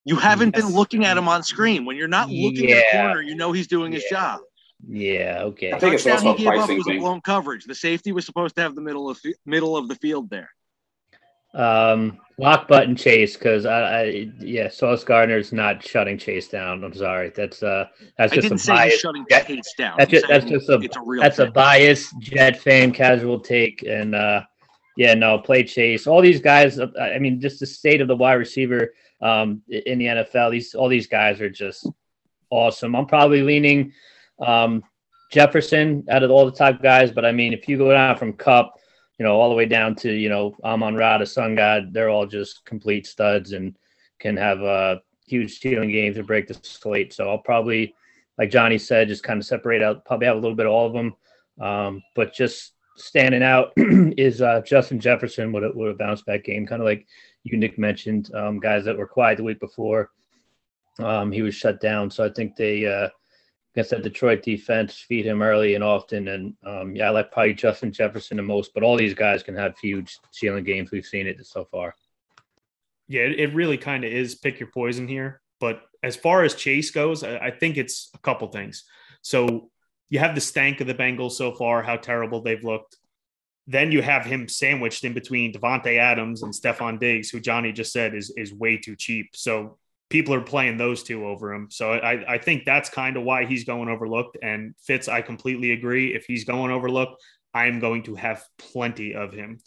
[0.04, 0.66] You haven't yes.
[0.66, 1.86] been looking at him on screen.
[1.86, 2.76] When you're not looking yeah.
[2.76, 4.42] at the corner, you know he's doing his job.
[4.86, 5.72] Yeah, okay.
[5.72, 7.64] I think touchdown he gave up was a blown coverage.
[7.64, 10.50] The safety was supposed to have the middle of middle of the field there.
[11.54, 16.84] Um, lock button chase because I, I, yeah, Sauce Gardner's not shutting Chase down.
[16.84, 17.88] I'm sorry, that's uh,
[18.18, 19.00] that's just a bias.
[19.00, 19.96] shutting Chase down.
[19.98, 21.48] That's, just, that's just a, it's a real that's thing.
[21.48, 24.42] a bias Jet fan casual take, and uh,
[24.98, 26.08] yeah, no, play Chase.
[26.08, 30.00] All these guys, uh, I mean, just the state of the wide receiver um in
[30.00, 30.52] the NFL.
[30.52, 31.88] These all these guys are just
[32.50, 32.96] awesome.
[32.96, 33.94] I'm probably leaning
[34.40, 34.84] um,
[35.32, 38.34] Jefferson out of all the top guys, but I mean, if you go down from
[38.34, 38.76] Kupp,
[39.24, 42.10] you know, all the way down to you know Amon Ra, the Sun God, they're
[42.10, 43.74] all just complete studs and
[44.20, 47.14] can have uh, huge stealing games to break the slate.
[47.14, 47.96] So I'll probably,
[48.38, 50.04] like Johnny said, just kind of separate out.
[50.04, 51.16] Probably have a little bit of all of them,
[51.62, 56.44] um, but just standing out is uh, Justin Jefferson with a, with a bounce back
[56.44, 57.08] game, kind of like
[57.48, 60.12] Utnick mentioned, um, guys that were quiet the week before.
[61.00, 62.86] Um, he was shut down, so I think they.
[62.86, 63.08] Uh,
[63.74, 66.28] against that Detroit defense, feed him early and often.
[66.28, 69.56] And um, yeah, I like probably Justin Jefferson the most, but all these guys can
[69.56, 70.92] have huge ceiling games.
[70.92, 71.96] We've seen it so far.
[73.08, 75.42] Yeah, it really kind of is pick your poison here.
[75.60, 78.84] But as far as Chase goes, I think it's a couple things.
[79.22, 79.70] So
[80.10, 82.98] you have the stank of the Bengals so far, how terrible they've looked.
[83.66, 87.94] Then you have him sandwiched in between Davante Adams and Stefon Diggs, who Johnny just
[87.94, 89.30] said is is way too cheap.
[89.34, 89.78] So
[90.14, 91.70] people are playing those two over him.
[91.72, 94.38] So I, I think that's kind of why he's going overlooked.
[94.44, 96.14] And Fitz, I completely agree.
[96.14, 97.20] If he's going overlooked,
[97.52, 99.58] I am going to have plenty of him.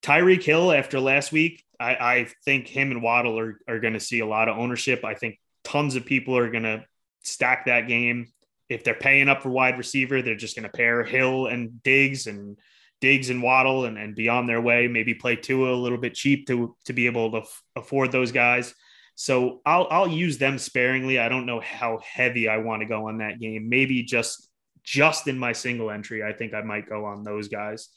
[0.00, 4.00] Tyreek Hill, after last week, I, I think him and Waddle are, are going to
[4.00, 5.04] see a lot of ownership.
[5.04, 6.84] I think tons of people are going to
[7.24, 8.28] stack that game.
[8.68, 12.28] If they're paying up for wide receiver, they're just going to pair Hill and Diggs
[12.28, 12.58] and
[13.00, 14.86] Diggs and Waddle and, and be on their way.
[14.86, 18.30] Maybe play Tua a little bit cheap to, to be able to f- afford those
[18.30, 18.72] guys.
[19.20, 21.18] So I'll I'll use them sparingly.
[21.18, 23.68] I don't know how heavy I want to go on that game.
[23.68, 24.48] Maybe just
[24.84, 27.88] just in my single entry, I think I might go on those guys.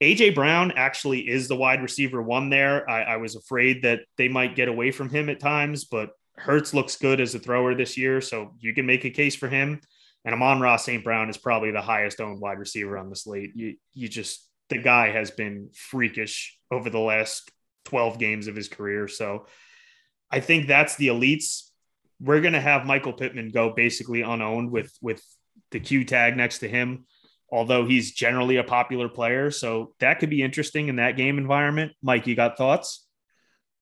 [0.00, 2.88] AJ Brown actually is the wide receiver one there.
[2.88, 6.72] I, I was afraid that they might get away from him at times, but Hurts
[6.72, 9.80] looks good as a thrower this year, so you can make a case for him.
[10.24, 11.02] And Amon Ra St.
[11.02, 13.56] Brown is probably the highest owned wide receiver on the slate.
[13.56, 17.50] You you just the guy has been freakish over the last
[17.86, 19.08] 12 games of his career.
[19.08, 19.46] So
[20.30, 21.62] I think that's the elites.
[22.20, 25.22] We're gonna have Michael Pittman go basically unowned with with
[25.70, 27.06] the Q tag next to him,
[27.50, 29.50] although he's generally a popular player.
[29.50, 31.92] So that could be interesting in that game environment.
[32.02, 33.06] Mike, you got thoughts?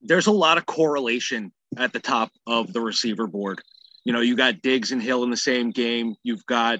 [0.03, 3.61] There's a lot of correlation at the top of the receiver board.
[4.05, 6.15] You know, you got Diggs and Hill in the same game.
[6.23, 6.79] You've got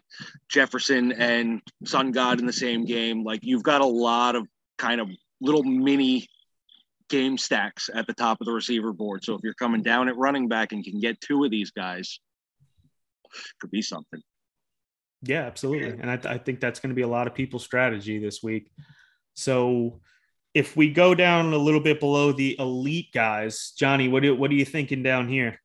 [0.49, 3.25] Jefferson and Sun God in the same game.
[3.25, 4.47] Like you've got a lot of
[4.79, 6.29] kind of little mini
[7.09, 9.25] game stacks at the top of the receiver board.
[9.25, 11.71] So if you're coming down at running back and you can get two of these
[11.71, 12.21] guys,
[13.61, 14.21] could be something.
[15.23, 15.91] Yeah, absolutely.
[15.91, 18.43] And I, th- I think that's going to be a lot of people's strategy this
[18.43, 18.71] week.
[19.35, 20.01] So
[20.55, 24.51] if we go down a little bit below the elite guys, Johnny, what do, what
[24.51, 25.61] are you thinking down here?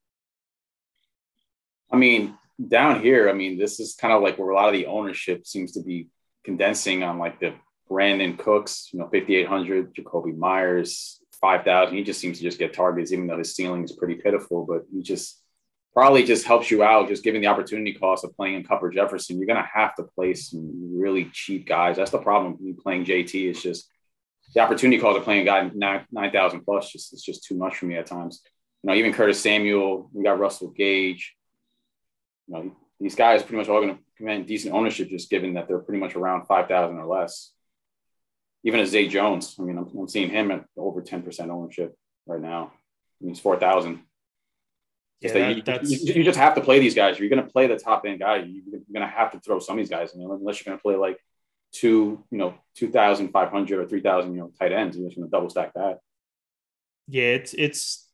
[1.92, 4.74] I mean, down here, I mean, this is kind of like where a lot of
[4.74, 6.08] the ownership seems to be
[6.44, 7.54] condensing on like the
[7.90, 11.96] Brandin Cooks, you know, 5,800, Jakobi Meyers, 5,000.
[11.96, 14.84] He just seems to just get targets, even though his ceiling is pretty pitiful, but
[14.92, 15.42] he just
[15.94, 19.38] probably just helps you out, just given the opportunity cost of playing in or Jefferson.
[19.38, 21.98] You're going to have to play some really cheap guys.
[21.98, 23.50] That's the problem with playing JT.
[23.50, 23.90] It's just
[24.56, 25.70] the opportunity cost of playing a guy
[26.12, 28.42] 9,000 plus just, it's just too much for me at times.
[28.84, 31.36] You know, even Curtis Samuel, we got Russell Gage.
[32.48, 35.56] You know, these guys are pretty much all going to command decent ownership, just given
[35.56, 37.52] that they're pretty much around 5,000 or less
[38.64, 39.56] even as Zay Jones.
[39.60, 41.96] I mean, I'm, I'm seeing him at over 10% ownership
[42.26, 42.72] right now.
[43.22, 44.02] I mean, he's 4,000.
[45.22, 47.20] Yeah, that, you, you, you, just have to play these guys.
[47.20, 48.38] You're going to play the top end guy.
[48.38, 50.12] You're going to have to throw some of these guys.
[50.14, 51.20] I mean, unless you're going to play like
[51.72, 54.98] two, you know, 2,500 or 3,000, you know, tight ends.
[54.98, 56.00] You're just going to double stack that.
[57.08, 58.10] Yeah, it's, it's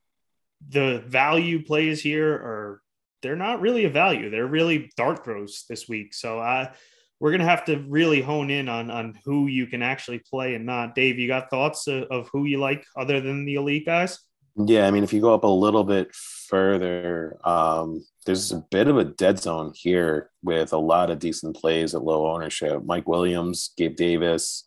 [0.67, 2.81] the value plays here are,
[3.21, 4.29] they're not really a value.
[4.29, 6.13] They're really dart throws this week.
[6.13, 6.71] So I,
[7.19, 10.55] we're going to have to really hone in on on who you can actually play
[10.55, 10.95] and not.
[10.95, 14.19] Dave, you got thoughts of, of who you like other than the elite guys?
[14.65, 18.87] Yeah, I mean, if you go up a little bit further, um, there's a bit
[18.87, 22.83] of a dead zone here with a lot of decent plays at low ownership.
[22.83, 24.65] Mike Williams, Gabe Davis,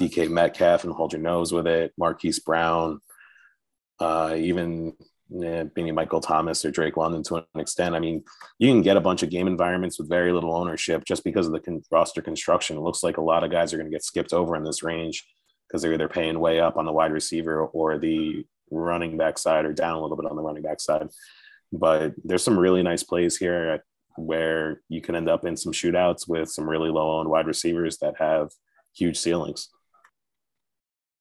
[0.00, 1.92] DK Metcalf, and hold your nose with it.
[1.98, 3.00] Marquise Brown,
[3.98, 4.92] uh, even
[5.36, 7.94] yeah, being Michael Thomas or Drake London to an extent.
[7.94, 8.22] I mean,
[8.58, 11.52] you can get a bunch of game environments with very little ownership just because of
[11.52, 12.76] the con- roster construction.
[12.76, 14.82] It looks like a lot of guys are going to get skipped over in this
[14.82, 15.26] range
[15.66, 19.64] because they're either paying way up on the wide receiver or the running back side
[19.64, 21.08] or down a little bit on the running back side.
[21.72, 23.82] But there's some really nice plays here
[24.16, 27.98] where you can end up in some shootouts with some really low owned wide receivers
[27.98, 28.50] that have
[28.94, 29.70] huge ceilings.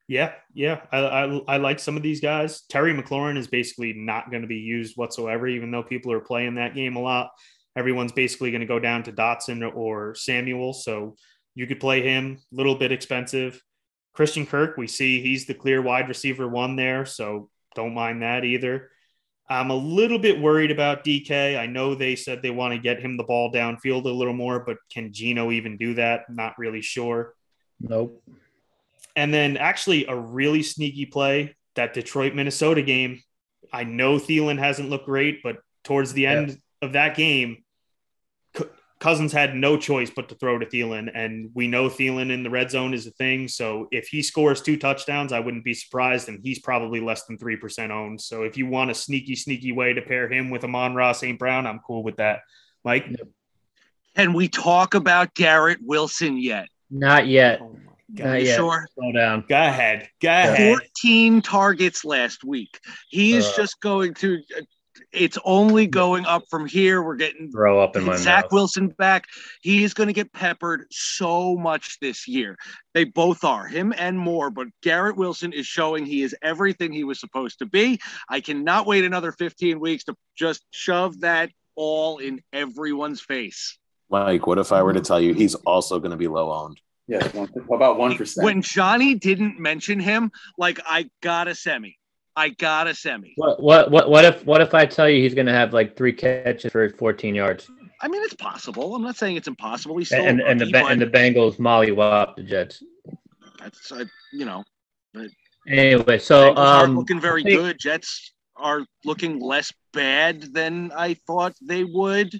[0.07, 2.61] Yeah, yeah, I, I, I like some of these guys.
[2.69, 6.55] Terry McLaurin is basically not going to be used whatsoever, even though people are playing
[6.55, 7.31] that game a lot.
[7.75, 11.15] Everyone's basically going to go down to Dotson or Samuel, so
[11.55, 12.37] you could play him.
[12.51, 13.61] A little bit expensive.
[14.13, 18.43] Christian Kirk, we see he's the clear wide receiver one there, so don't mind that
[18.43, 18.89] either.
[19.49, 21.57] I'm a little bit worried about DK.
[21.57, 24.63] I know they said they want to get him the ball downfield a little more,
[24.65, 26.29] but can Geno even do that?
[26.29, 27.33] Not really sure.
[27.79, 28.21] Nope.
[29.15, 33.21] And then actually a really sneaky play that Detroit Minnesota game.
[33.71, 36.56] I know Thielen hasn't looked great, but towards the end yeah.
[36.88, 37.63] of that game,
[39.04, 41.12] Cousins had no choice but to throw to Thielen.
[41.13, 43.49] And we know Thielen in the red zone is a thing.
[43.49, 46.30] So if he scores two touchdowns, I wouldn't be surprised.
[46.30, 48.21] And he's probably less than 3% owned.
[48.21, 51.38] So if you want a sneaky, sneaky way to pair him with Amon Ra St.
[51.38, 52.43] Brown, I'm cool with that.
[52.86, 53.13] Mike?
[54.15, 56.69] Can we talk about Garrett Wilson yet?
[56.89, 57.60] Not yet.
[57.62, 57.76] Oh
[58.13, 58.56] yeah.
[58.56, 58.88] Sure.
[58.95, 59.45] Slow down.
[59.47, 60.10] Go ahead.
[60.21, 60.78] Go ahead.
[60.78, 62.80] 14 targets last week.
[63.10, 64.39] He's uh, just going to.
[65.12, 67.02] It's only going up from here.
[67.02, 68.52] We're getting throw up in my Zach mouth.
[68.52, 69.26] Wilson back.
[69.62, 72.58] He's going to get peppered so much this year.
[72.93, 74.49] They both are him and more.
[74.49, 77.99] But Garrett Wilson is showing he is everything he was supposed to be.
[78.30, 83.78] I cannot wait another 15 weeks to just shove that all in everyone's face.
[84.10, 86.80] Mike, what if I were to tell you he's also going to be low owned?
[87.07, 87.27] Yeah,
[87.71, 88.45] about one percent.
[88.45, 91.97] When Johnny didn't mention him, like I got a semi.
[92.35, 93.33] I got a semi.
[93.35, 95.97] What what what what if what if I tell you he's going to have like
[95.97, 97.69] three catches for 14 yards?
[98.01, 98.95] I mean, it's possible.
[98.95, 99.97] I'm not saying it's impossible.
[99.97, 102.81] He's still and and the and the Bengals mollywop the Jets.
[103.59, 104.63] That's uh, you know.
[105.13, 105.27] But
[105.67, 107.79] anyway, so um, looking very think, good.
[107.79, 112.33] Jets are looking less bad than I thought they would.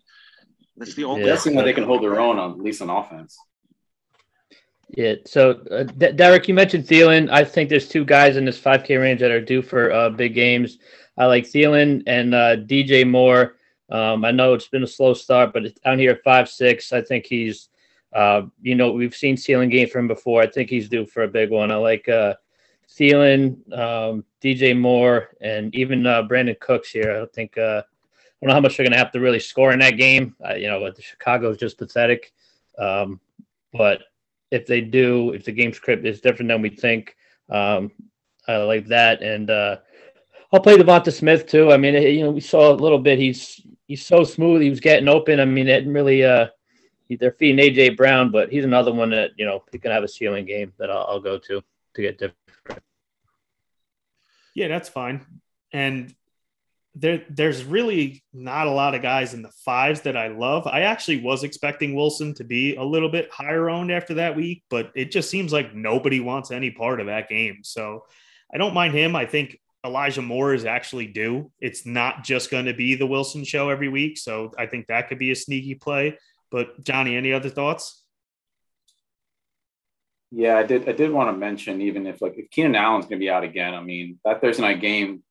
[0.76, 1.26] That's the only.
[1.26, 3.38] Yeah, that they can hold their own on at least on offense.
[4.96, 5.16] Yeah.
[5.26, 7.30] So, uh, D- Derek, you mentioned Thielen.
[7.32, 10.36] I think there's two guys in this 5K range that are due for uh, big
[10.36, 10.78] games.
[11.18, 13.56] I like Thielen and uh, DJ Moore.
[13.90, 17.02] Um, I know it's been a slow start, but down here at five six, I
[17.02, 17.70] think he's,
[18.14, 20.42] uh, you know, we've seen ceiling game from before.
[20.44, 21.72] I think he's due for a big one.
[21.72, 22.36] I like uh,
[22.88, 27.12] Thielen, um, DJ Moore, and even uh, Brandin Cooks here.
[27.12, 29.40] I don't think uh, I don't know how much they're going to have to really
[29.40, 30.36] score in that game.
[30.56, 32.32] You know, but the Chicago is just pathetic.
[32.78, 33.20] Um,
[33.74, 34.04] but
[34.54, 37.16] if they do, if the game script is different than we think,
[37.50, 37.92] um,
[38.48, 39.24] I like that.
[39.24, 39.78] And uh,
[40.52, 41.72] I'll play Devonta Smith too.
[41.72, 43.18] I mean, you know, we saw a little bit.
[43.18, 44.62] He's he's so smooth.
[44.62, 45.40] He was getting open.
[45.40, 46.24] I mean, it really.
[46.24, 46.48] Uh,
[47.20, 50.08] they're feeding AJ Brown, but he's another one that you know he can have a
[50.08, 51.62] ceiling game that I'll, I'll go to
[51.96, 52.84] to get different.
[54.56, 55.26] Yeah, that's fine.
[55.72, 56.14] And
[56.96, 60.68] there, there's really not a lot of guys in the fives that I love.
[60.68, 64.64] I actually was expecting Wilson to be a little bit higher owned after that week,
[64.70, 67.60] but it just seems like nobody wants any part of that game.
[67.64, 68.06] So
[68.54, 69.16] I don't mind him.
[69.16, 71.52] I think Elijah Moore is actually due.
[71.60, 74.18] It's not just going to be the Wilson show every week.
[74.18, 76.18] So I think that could be a sneaky play.
[76.52, 78.04] But Johnny, any other thoughts?
[80.32, 80.88] Yeah, I did.
[80.88, 83.44] I did want to mention even if like if Keenan Allen's going to be out
[83.44, 85.24] again, I mean that Thursday night game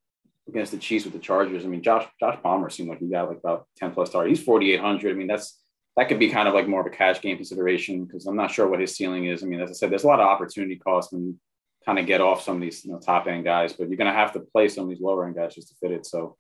[0.49, 1.65] against the Chiefs with the Chargers.
[1.65, 4.39] I mean Josh Josh Palmer seemed like he got like about ten plus targets.
[4.39, 5.13] He's forty eight hundred.
[5.13, 5.59] I mean that's
[5.97, 8.51] that could be kind of like more of a cash game consideration because I'm not
[8.51, 9.43] sure what his ceiling is.
[9.43, 11.39] I mean, as I said, there's a lot of opportunity cost you
[11.85, 14.11] kind of get off some of these you know, top end guys, but you're going
[14.11, 16.07] to have to play some of these lower end guys just to fit it.
[16.07, 16.37] So,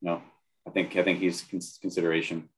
[0.00, 0.22] you know,
[0.66, 1.42] I think I think he's
[1.80, 2.48] consideration.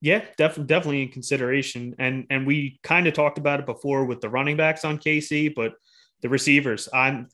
[0.00, 1.94] Yeah, definitely, definitely in consideration.
[1.98, 5.54] And and we kind of talked about it before with the running backs on KC,
[5.54, 5.74] but
[6.22, 7.28] the receivers, I'm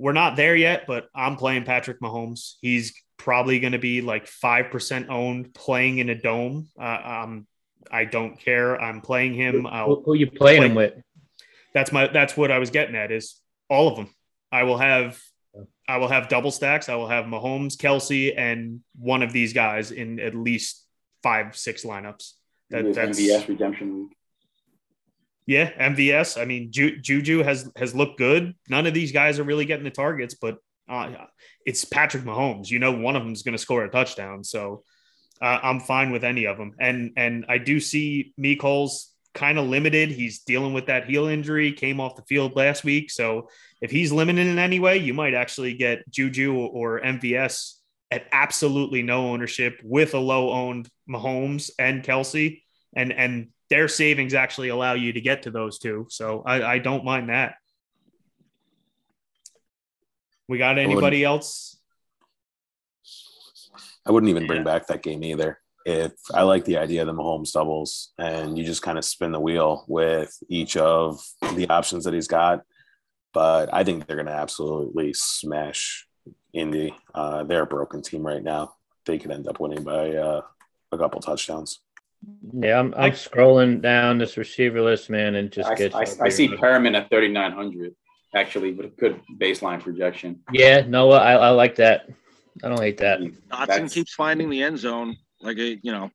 [0.00, 2.54] we're not there yet, but I'm playing Patrick Mahomes.
[2.62, 6.68] He's probably going to be like five percent owned, playing in a dome.
[6.80, 7.46] Uh, um,
[7.90, 8.80] I don't care.
[8.80, 9.66] I'm playing him.
[9.66, 10.68] I'll who, who you playing play.
[10.68, 10.94] him with?
[11.74, 12.08] That's my.
[12.08, 13.12] That's what I was getting at.
[13.12, 14.08] Is all of them.
[14.50, 15.20] I will have.
[15.86, 16.88] I will have double stacks.
[16.88, 20.86] I will have Mahomes, Kelce, and one of these guys in at least
[21.22, 22.32] five, six lineups.
[22.70, 24.16] That, that's MVS redemption week.
[25.50, 26.40] Yeah, MVS.
[26.40, 28.54] I mean, Ju- Juju has has looked good.
[28.68, 30.58] None of these guys are really getting the targets, but
[30.88, 31.10] uh,
[31.66, 32.70] it's Patrick Mahomes.
[32.70, 34.84] You know, one of them is going to score a touchdown, so
[35.42, 36.74] uh, I'm fine with any of them.
[36.78, 40.12] And and I do see Mecole's kind of limited.
[40.12, 41.72] He's dealing with that heel injury.
[41.72, 43.48] Came off the field last week, so
[43.80, 47.72] if he's limited in any way, you might actually get Juju or MVS
[48.12, 52.62] at absolutely no ownership with a low owned Mahomes and Kelce,
[52.94, 56.06] and and their savings actually allow you to get to those two.
[56.10, 57.54] So I, I don't mind that.
[60.48, 61.78] We got anybody I else?
[64.04, 65.60] I wouldn't even bring back that game either.
[65.86, 69.32] If I like the idea of the Mahomes doubles and you just kind of spin
[69.32, 71.22] the wheel with each of
[71.54, 72.62] the options that he's got.
[73.32, 76.08] But I think they're going to absolutely smash
[76.52, 76.94] Indy.
[77.14, 78.74] Uh, they're a broken team right now.
[79.06, 80.42] They could end up winning by uh,
[80.90, 81.80] a couple touchdowns.
[82.52, 85.94] Yeah, I'm, I'm scrolling down this receiver list, man, and just I, get.
[85.94, 87.94] I, I see Perriman at 3,900,
[88.34, 90.40] actually, with a good baseline projection.
[90.52, 92.08] Yeah, no, I, I like that.
[92.62, 93.20] I don't hate that.
[93.50, 95.16] Dotson keeps finding the end zone.
[95.40, 96.10] Like, a, you know,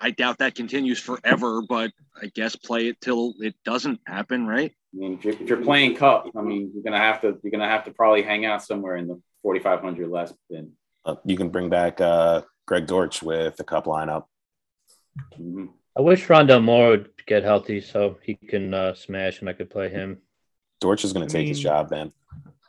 [0.00, 4.72] I doubt that continues forever, but I guess play it till it doesn't happen, right?
[4.94, 7.50] I mean, if you're, if you're playing Kupp, I mean, you're gonna have to you're
[7.50, 10.72] gonna have to probably hang out somewhere in the 4,500 less than.
[11.04, 14.24] Uh, you can bring back uh, Greg Dortch with the Kupp lineup.
[15.38, 15.66] Mm-hmm.
[15.96, 19.70] I wish Rondale Moore would get healthy so he can uh, smash and I could
[19.70, 20.18] play him.
[20.80, 22.12] Dortch is going to take mean, his job, man.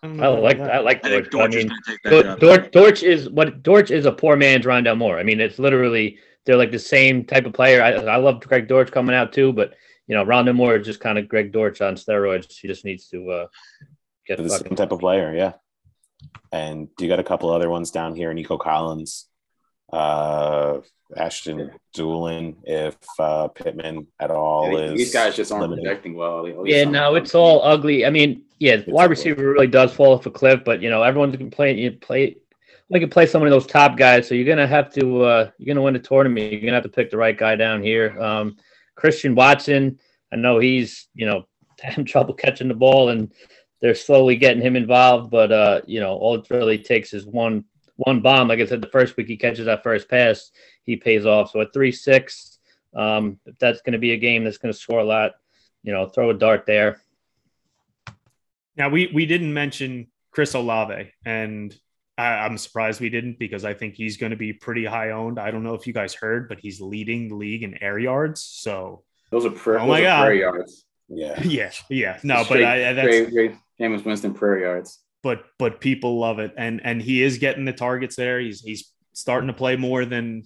[0.03, 1.25] I, I like I like Dortch.
[1.25, 5.17] I, Dortch I mean, Dortch, Dortch is what Dortch is a poor man's Rondale Moore.
[5.17, 7.81] I mean, it's literally they're like the same type of player.
[7.81, 9.73] I, I love Greg Dortch coming out too, but
[10.08, 12.55] you know, Rondale Moore is just kind of Greg Dortch on steroids.
[12.58, 13.47] He just needs to uh,
[14.27, 15.53] get the same type of player, yeah.
[16.51, 19.27] And you got a couple other ones down here, Nico Collins,
[19.91, 20.80] uh,
[21.15, 25.84] Ashton Dulin, if uh, Pittman at all yeah, is these guys just aren't limited.
[25.84, 26.65] projecting well.
[26.65, 28.06] Yeah, no, it's all ugly.
[28.06, 31.04] I mean, yeah, it's wide receiver really does fall off a cliff, but you know,
[31.04, 31.74] everyone's can play.
[31.74, 32.36] You play,
[32.89, 34.28] you can play some of those top guys.
[34.28, 36.52] So you're gonna have to, uh, you're gonna win the tournament.
[36.52, 38.19] You're gonna have to pick the right guy down here.
[38.19, 38.58] Um,
[38.95, 40.00] Christian Watson,
[40.34, 41.48] I know he's you know
[41.80, 43.32] having trouble catching the ball, and
[43.82, 45.30] they're slowly getting him involved.
[45.30, 47.65] But uh, you know, all it really takes is one
[47.96, 48.48] one bomb.
[48.48, 50.52] Like I said, the first week he catches that first pass,
[50.83, 51.52] he pays off.
[51.52, 52.60] So at three six,
[52.96, 55.33] um, if that's going to be a game that's going to score a lot,
[55.83, 57.02] you know, throw a dart there.
[58.77, 61.75] Now we we didn't mention Chris Olave, and
[62.17, 65.39] I, am surprised we didn't because I think he's going to be pretty high owned.
[65.39, 68.41] I don't know if you guys heard, but he's leading the league in air yards.
[68.41, 70.25] So those are, pra- oh my God.
[70.25, 70.85] prayer yards.
[71.08, 72.19] Yeah, yeah, yeah.
[72.23, 73.56] No, straight, but I, that's great, great.
[73.79, 75.00] Jameis Winston prayer yards.
[75.26, 78.40] But but people love it, and and he is getting the targets there.
[78.40, 80.44] He's he's starting to play more than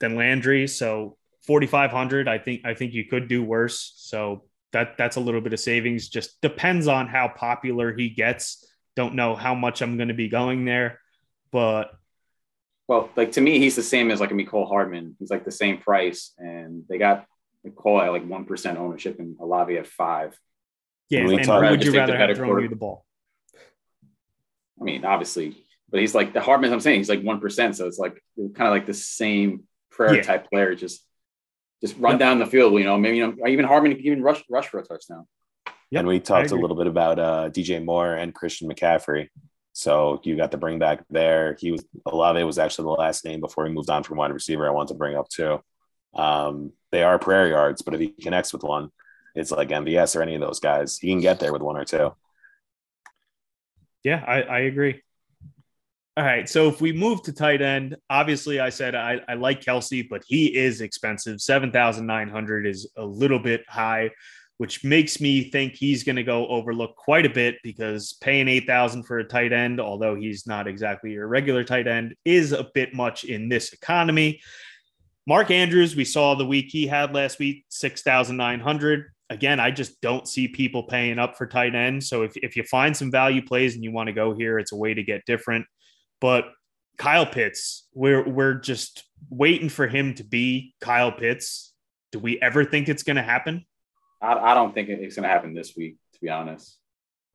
[0.00, 0.68] than Landry.
[0.68, 3.94] So 4,500, I think I think you could do worse.
[3.96, 6.10] So that that's a little bit of savings.
[6.10, 8.70] Just depends on how popular he gets.
[8.96, 11.00] Don't know how much I'm going to be going there,
[11.50, 11.92] but
[12.88, 15.16] well, like to me, he's the same as like a Mecole Hardman.
[15.18, 17.24] He's like the same price, and they got
[17.66, 20.38] Mecole at like one percent ownership and Olave at five.
[21.08, 23.06] Yeah, and, and would you rather have thrown you the ball?
[24.82, 25.56] I mean, obviously,
[25.90, 26.72] but he's like the Hardman.
[26.72, 30.16] I'm saying he's like one percent, so it's like kind of like the same prayer
[30.16, 30.22] yeah.
[30.22, 30.74] type player.
[30.74, 31.04] Just
[31.80, 32.20] just run yep.
[32.20, 32.72] down the field.
[32.74, 35.26] You know, maybe you know even Hardman can even rush rush for a touchdown.
[35.66, 39.28] Yep, and we talked a little bit about uh, DJ Moore and Christian McCaffrey.
[39.74, 41.56] So you got the bring back there.
[41.60, 44.66] He was Olave was actually the last name before he moved on from wide receiver.
[44.66, 45.60] I want to bring up too.
[46.14, 48.90] Um, they are prayer yards, but if he connects with one,
[49.34, 50.98] it's like MVS or any of those guys.
[50.98, 52.14] He can get there with one or two.
[54.04, 55.00] Yeah, I, I agree.
[56.16, 56.46] All right.
[56.46, 60.22] So if we move to tight end, obviously I said I, I like Kelce, but
[60.26, 61.40] he is expensive.
[61.40, 64.10] 7,900 is a little bit high,
[64.58, 69.04] which makes me think he's going to go overlook quite a bit because paying 8,000
[69.04, 72.92] for a tight end, although he's not exactly your regular tight end, is a bit
[72.92, 74.42] much in this economy.
[75.26, 80.28] Mark Andrews, we saw the week he had last week, 6,900 again, I just don't
[80.28, 82.04] see people paying up for tight end.
[82.04, 84.72] So if, if you find some value plays and you want to go here, it's
[84.72, 85.66] a way to get different.
[86.20, 86.44] But
[86.98, 91.72] Kyle Pitts, we're we're just waiting for him to be Kyle Pitts.
[92.12, 93.64] Do we ever think it's going to happen?
[94.20, 96.78] I, I don't think it's going to happen this week, to be honest.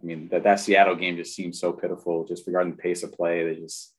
[0.01, 3.11] I mean, that, that Seattle game just seems so pitiful, just regarding the pace of
[3.11, 3.43] play.
[3.43, 3.93] They just,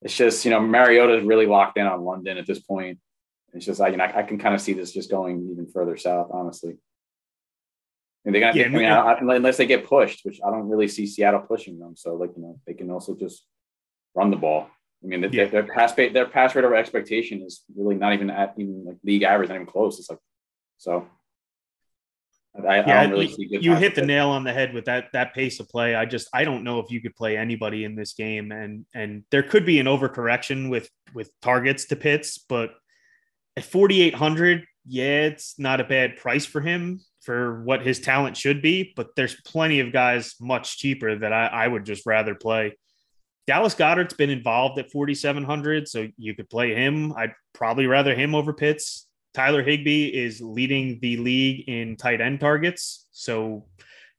[0.00, 2.98] it's just, you know, Mariota is really locked in on London at this point.
[3.54, 5.66] It's just like, you know, I, I can kind of see this just going even
[5.66, 6.76] further south, honestly.
[8.24, 8.68] And they're gonna, yeah, I
[9.20, 11.94] mean, I, unless they get pushed, which I don't really see Seattle pushing them.
[11.96, 13.44] So, like, you know, they can also just
[14.14, 14.68] run the ball.
[15.02, 15.46] I mean, yeah.
[15.46, 19.22] their pass their pass rate over expectation is really not even at even like league
[19.22, 19.98] average, not even close.
[19.98, 20.18] It's like
[20.78, 21.06] so.
[22.56, 24.06] I, yeah, I don't really see you hit the play.
[24.06, 25.94] nail on the head with that that pace of play.
[25.94, 29.24] I just I don't know if you could play anybody in this game, and and
[29.30, 32.70] there could be an overcorrection with with targets to Pitts, but
[33.56, 38.60] at 4,800, yeah, it's not a bad price for him for what his talent should
[38.60, 42.76] be, but there's plenty of guys much cheaper that I, I would just rather play.
[43.46, 47.12] Dallas Goedert's been involved at 4,700, so you could play him.
[47.16, 49.06] I'd probably rather him over Pitts.
[49.34, 53.66] Tyler Higbee is leading the league in tight end targets, so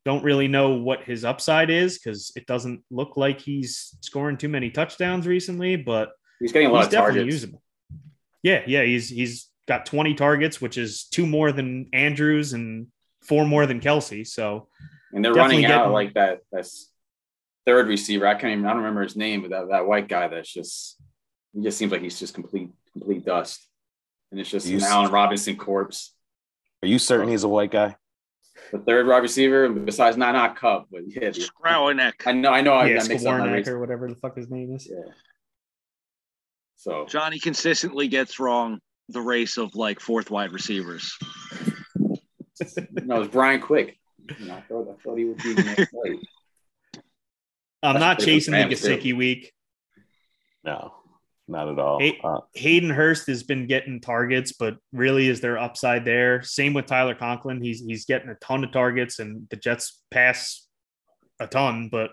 [0.03, 4.49] don't really know what his upside is because it doesn't look like he's scoring too
[4.49, 7.25] many touchdowns recently, but he's getting a lot of targets.
[7.25, 7.61] Usable.
[8.45, 12.85] Yeah, yeah, he's he's got 20 targets, which is two more than Andrews and
[13.23, 14.27] four more than Kelce.
[14.27, 14.67] So
[15.11, 16.41] and they're running out like that.
[16.51, 16.91] That's
[17.65, 18.27] third receiver.
[18.27, 21.01] I can't even I don't remember his name, but that, that white guy that's just
[21.55, 23.67] he just seems like he's just complete complete dust.
[24.29, 26.13] And it's just an Allen Robinson corpse.
[26.83, 27.95] Are you certain he's a white guy?
[28.71, 32.13] The third wide receiver, besides not not Kupp, but yeah, Skowronek.
[32.27, 32.73] I know, I know.
[32.83, 34.87] Yeah, I, I mixed up or whatever the fuck his name is.
[34.87, 35.11] Yeah.
[36.85, 38.79] So Johnny consistently gets wrong
[39.09, 41.17] the race of like fourth wide receivers.
[41.99, 43.97] no, it's Brian Quick.
[44.39, 46.19] You know, I, thought, I thought he would be next play.
[47.81, 49.51] I'm not chasing the Gesicki week.
[50.63, 50.93] No,
[51.47, 51.99] not at all.
[51.99, 56.43] Hay- uh, Hayden Hurst has been getting targets, but really, is there upside there?
[56.43, 57.63] Same with Tyler Conklin.
[57.63, 60.67] He's he's getting a ton of targets, and the Jets pass
[61.39, 62.11] a ton, but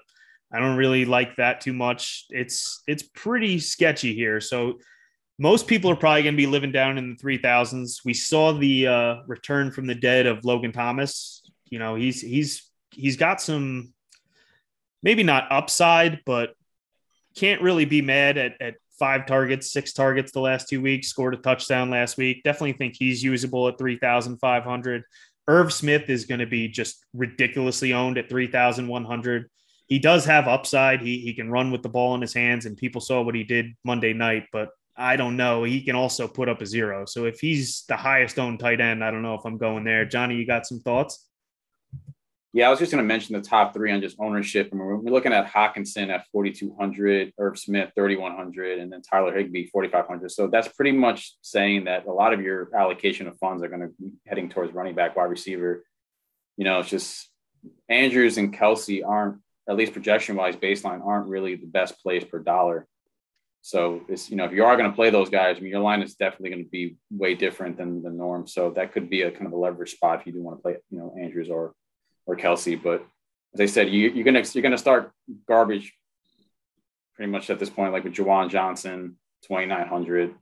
[0.52, 2.26] I don't really like that too much.
[2.30, 4.40] It's it's pretty sketchy here.
[4.40, 4.78] So
[5.38, 8.04] most people are probably going to be living down in the 3000s.
[8.04, 11.42] We saw the uh, return from the dead of Logan Thomas.
[11.70, 13.94] You know, he's he's he's got some
[15.02, 16.54] maybe not upside, but
[17.34, 21.34] can't really be mad at, at five targets, six targets the last two weeks, scored
[21.34, 22.42] a touchdown last week.
[22.44, 25.04] Definitely think he's usable at 3,500.
[25.48, 29.50] Irv Smith is going to be just ridiculously owned at 3,100
[29.92, 31.02] he does have upside.
[31.02, 33.44] He he can run with the ball in his hands, and people saw what he
[33.44, 34.44] did Monday night.
[34.50, 35.64] But I don't know.
[35.64, 37.04] He can also put up a zero.
[37.04, 40.06] So if he's the highest owned tight end, I don't know if I'm going there.
[40.06, 41.28] Johnny, you got some thoughts?
[42.54, 44.70] Yeah, I was just going to mention the top three on just ownership.
[44.72, 49.66] and we're, we're looking at Hockenson at 4,200, Irv Smith 3,100, and then Tyler Higbee
[49.66, 50.30] 4,500.
[50.30, 53.82] So that's pretty much saying that a lot of your allocation of funds are going
[53.82, 55.84] to be heading towards running back, wide receiver.
[56.56, 57.28] You know, it's just
[57.90, 62.38] Andrews and Kelce aren't at least projection wise baseline aren't really the best plays per
[62.38, 62.86] dollar.
[63.60, 65.80] So it's you know if you are going to play those guys, I mean your
[65.80, 68.46] line is definitely going to be way different than the norm.
[68.46, 70.62] So that could be a kind of a leverage spot if you do want to
[70.62, 71.72] play you know Andrews or
[72.26, 72.80] or Kelce.
[72.82, 73.06] But
[73.54, 75.12] as I said, you, you're gonna you're gonna start
[75.46, 75.92] garbage
[77.14, 80.34] pretty much at this point, like with Juwan Johnson, 2900.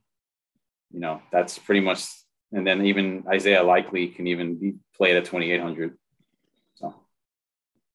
[0.93, 2.03] You know that's pretty much
[2.51, 5.97] and then even Isaiah Likely can even be played at 2,800.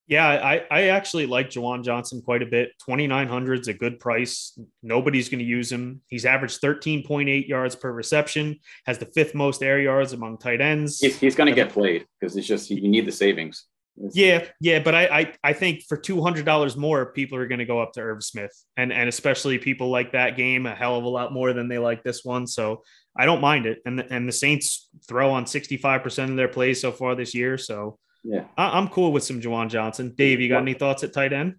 [0.09, 2.71] Yeah, I, I actually like Juwan Johnson quite a bit.
[2.85, 4.57] 2,900 is a good price.
[4.83, 6.01] Nobody's going to use him.
[6.07, 11.01] He's averaged 13.8 yards per reception, has the fifth most air yards among tight ends.
[11.01, 13.65] He's, he's going to get uh, played because it's just you need the savings.
[14.13, 17.61] Yeah, yeah, but I, I I think for two hundred dollars more, people are going
[17.61, 20.99] to go up to Irv Smith, and and especially people like that game a hell
[20.99, 22.47] of a lot more than they like this one.
[22.47, 22.83] So
[23.17, 26.37] I don't mind it, and the, and the Saints throw on sixty five percent of
[26.37, 27.57] their plays so far this year.
[27.57, 30.15] So yeah, I, am cool with some Juwan Johnson.
[30.17, 31.57] Dave, you got any thoughts at tight end?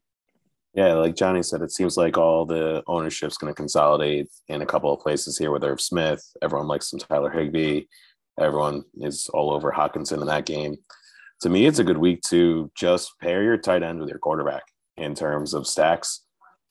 [0.74, 4.66] Yeah, like Johnny said, it seems like all the ownership's going to consolidate in a
[4.66, 6.22] couple of places here with Irv Smith.
[6.42, 7.86] Everyone likes some Tyler Higbee.
[8.40, 10.78] Everyone is all over Hockenson in that game
[11.42, 14.64] to me, it's a good week to just pair your tight end with your quarterback
[14.96, 16.24] in terms of stacks.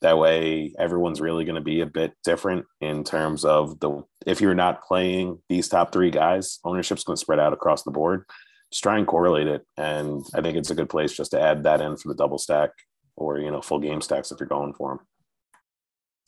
[0.02, 4.40] That way, everyone's really going to be a bit different in terms of the if
[4.40, 8.24] you're not playing these top three guys, ownership's going to spread out across the board.
[8.70, 11.62] Just try and correlate it, and I think it's a good place just to add
[11.64, 12.70] that in for the double stack
[13.16, 15.06] or you know full game stacks if you're going for them.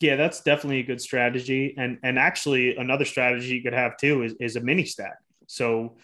[0.01, 4.23] Yeah, that's definitely a good strategy, and and actually another strategy you could have too
[4.23, 5.19] is is a mini stack.
[5.47, 5.97] So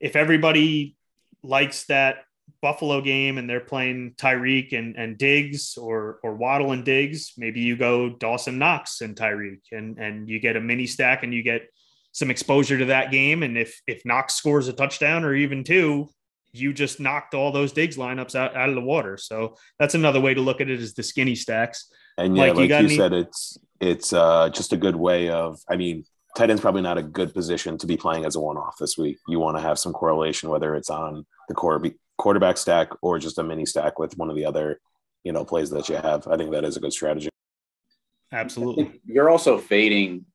[0.00, 0.96] if everybody
[1.42, 2.24] likes that
[2.62, 7.60] Buffalo game and they're playing Tyreek and, and Diggs or or Waddle and Diggs, maybe
[7.60, 11.42] you go Dawson Knox and Tyreek and and you get a mini stack and you
[11.42, 11.62] get
[12.12, 13.42] some exposure to that game.
[13.42, 16.08] And if if Knox scores a touchdown or even two,
[16.52, 19.16] you just knocked all those Diggs lineups out, out of the water.
[19.16, 21.90] So that's another way to look at it is the skinny stacks.
[22.18, 25.30] And yeah, like, like you, you any- said, it's it's uh, just a good way
[25.30, 25.60] of.
[25.68, 26.04] I mean,
[26.36, 29.18] tight end's probably not a good position to be playing as a one-off this week.
[29.28, 31.80] You want to have some correlation, whether it's on the core
[32.18, 34.80] quarterback stack or just a mini stack with one of the other,
[35.24, 36.26] you know, plays that you have.
[36.28, 37.30] I think that is a good strategy.
[38.32, 39.00] Absolutely.
[39.06, 40.26] You're also fading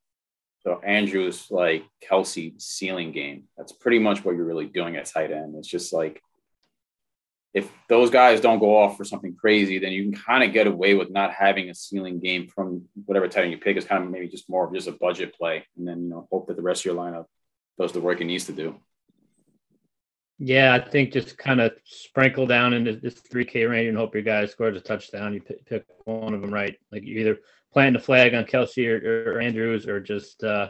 [0.66, 3.44] so Andrews like Kelce ceiling game.
[3.56, 5.56] That's pretty much what you're really doing at tight end.
[5.56, 6.24] It's just like
[7.54, 10.66] if those guys don't go off for something crazy, then you can kind of get
[10.66, 13.78] away with not having a ceiling game from whatever tight end you pick.
[13.78, 16.28] Is kind of maybe just more of just a budget play, and then you know
[16.32, 17.26] hope that the rest of your lineup
[17.80, 18.76] does the work it needs to do.
[20.40, 24.24] Yeah, I think just kind of sprinkle down into this 3K range and hope your
[24.24, 25.34] guy scores a touchdown.
[25.34, 26.76] You pick one of them right.
[26.92, 27.38] Like you either
[27.76, 30.70] planting the flag on Kelce or, or Andrews or just, uh,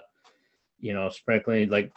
[0.80, 1.95] you know, sprinkling like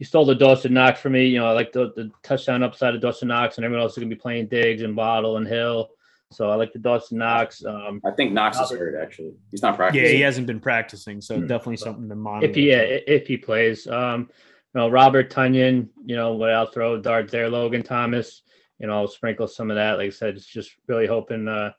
[0.00, 1.26] you stole the Dawson Knox for me.
[1.26, 3.98] You know, I like the, the touchdown upside of Dawson Knox, and everyone else is
[3.98, 5.90] going to be playing Diggs and Waddle and Hill.
[6.32, 7.64] So I like the Dawson Knox.
[7.64, 9.34] Um, I think Knox Robert, is hurt actually.
[9.52, 10.06] He's not practicing.
[10.06, 11.46] Yeah, he hasn't been practicing, so mm-hmm.
[11.46, 12.50] definitely something to monitor.
[12.50, 14.28] If he yeah, if he plays, um,
[14.74, 18.42] you know, Robert Tonyan, you know, what I'll throw darts there, Logan Thomas,
[18.80, 19.98] you know, I'll sprinkle some of that.
[19.98, 21.72] Like I said, it's just really hoping uh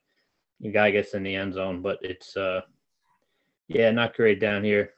[0.60, 2.60] the guy gets in the end zone, but it's uh
[3.68, 4.90] yeah, not great down here.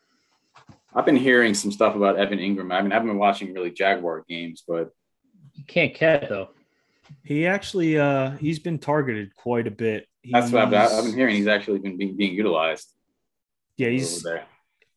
[0.95, 2.73] I've been hearing some stuff about Evan Engram.
[2.73, 4.91] I mean, I haven't been watching really Jaguar games, but
[5.55, 6.51] you can't catch though.
[7.25, 10.07] He actually uh he's been targeted quite a bit.
[10.23, 11.35] He's, That's what I've, I've, been hearing.
[11.35, 12.89] He's actually been being, being utilized.
[13.77, 14.25] Yeah, he's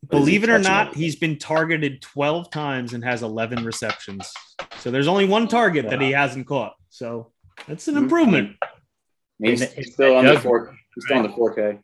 [0.09, 0.95] believe it or not, it?
[0.95, 4.31] he's been targeted 12 times and has 11 receptions.
[4.79, 6.73] So there's only one target that he hasn't caught.
[6.89, 7.31] So
[7.67, 8.57] that's an improvement.
[9.39, 10.75] He's, still on the four.
[10.93, 11.79] He's still on the 4K.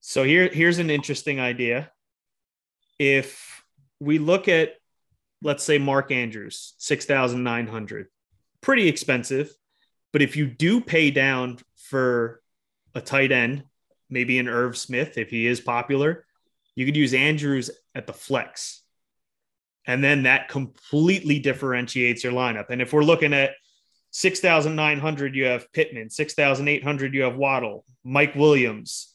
[0.00, 1.90] So here, here's an interesting idea.
[2.98, 3.64] If
[4.00, 4.74] we look at,
[5.42, 8.08] let's say, Mark Andrews, 6,900,
[8.60, 9.52] pretty expensive.
[10.12, 12.40] But if you do pay down for
[12.94, 13.64] a tight end,
[14.10, 16.24] maybe an Irv Smith, if he is popular,
[16.76, 18.82] you could use Andrews at the flex.
[19.86, 22.66] And then that completely differentiates your lineup.
[22.70, 23.50] And if we're looking at
[24.14, 29.12] 6,900, you have Pittman, 6,800, you have Waddle, Mike Williams,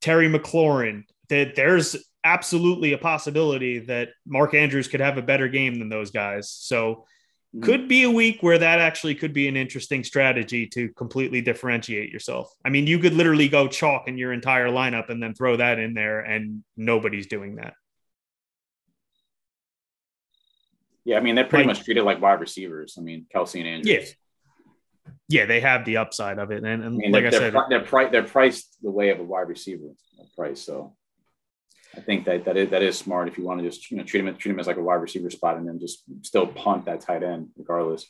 [0.00, 5.78] Terry McLaurin, that there's absolutely a possibility that Mark Andrews could have a better game
[5.78, 6.50] than those guys.
[6.50, 7.04] So
[7.54, 7.62] mm-hmm.
[7.62, 12.10] could be a week where that actually could be an interesting strategy to completely differentiate
[12.10, 12.52] yourself.
[12.64, 15.78] I mean, you could literally go chalk in your entire lineup and then throw that
[15.78, 17.74] in there, and nobody's doing that.
[21.08, 22.96] Yeah, I mean, they're pretty like, much treated like wide receivers.
[22.98, 24.08] I mean, Kelce and Andrews.
[24.08, 24.14] Yeah
[25.28, 27.80] yeah, they have the upside of it, and, and I mean, like I said, they're,
[27.80, 29.88] pri- they're priced the way of a wide receiver
[30.34, 30.60] price.
[30.62, 30.96] So
[31.96, 34.04] I think that that is that is smart if you want to just you know
[34.04, 36.86] treat him treat him as like a wide receiver spot, and then just still punt
[36.86, 38.06] that tight end regardless.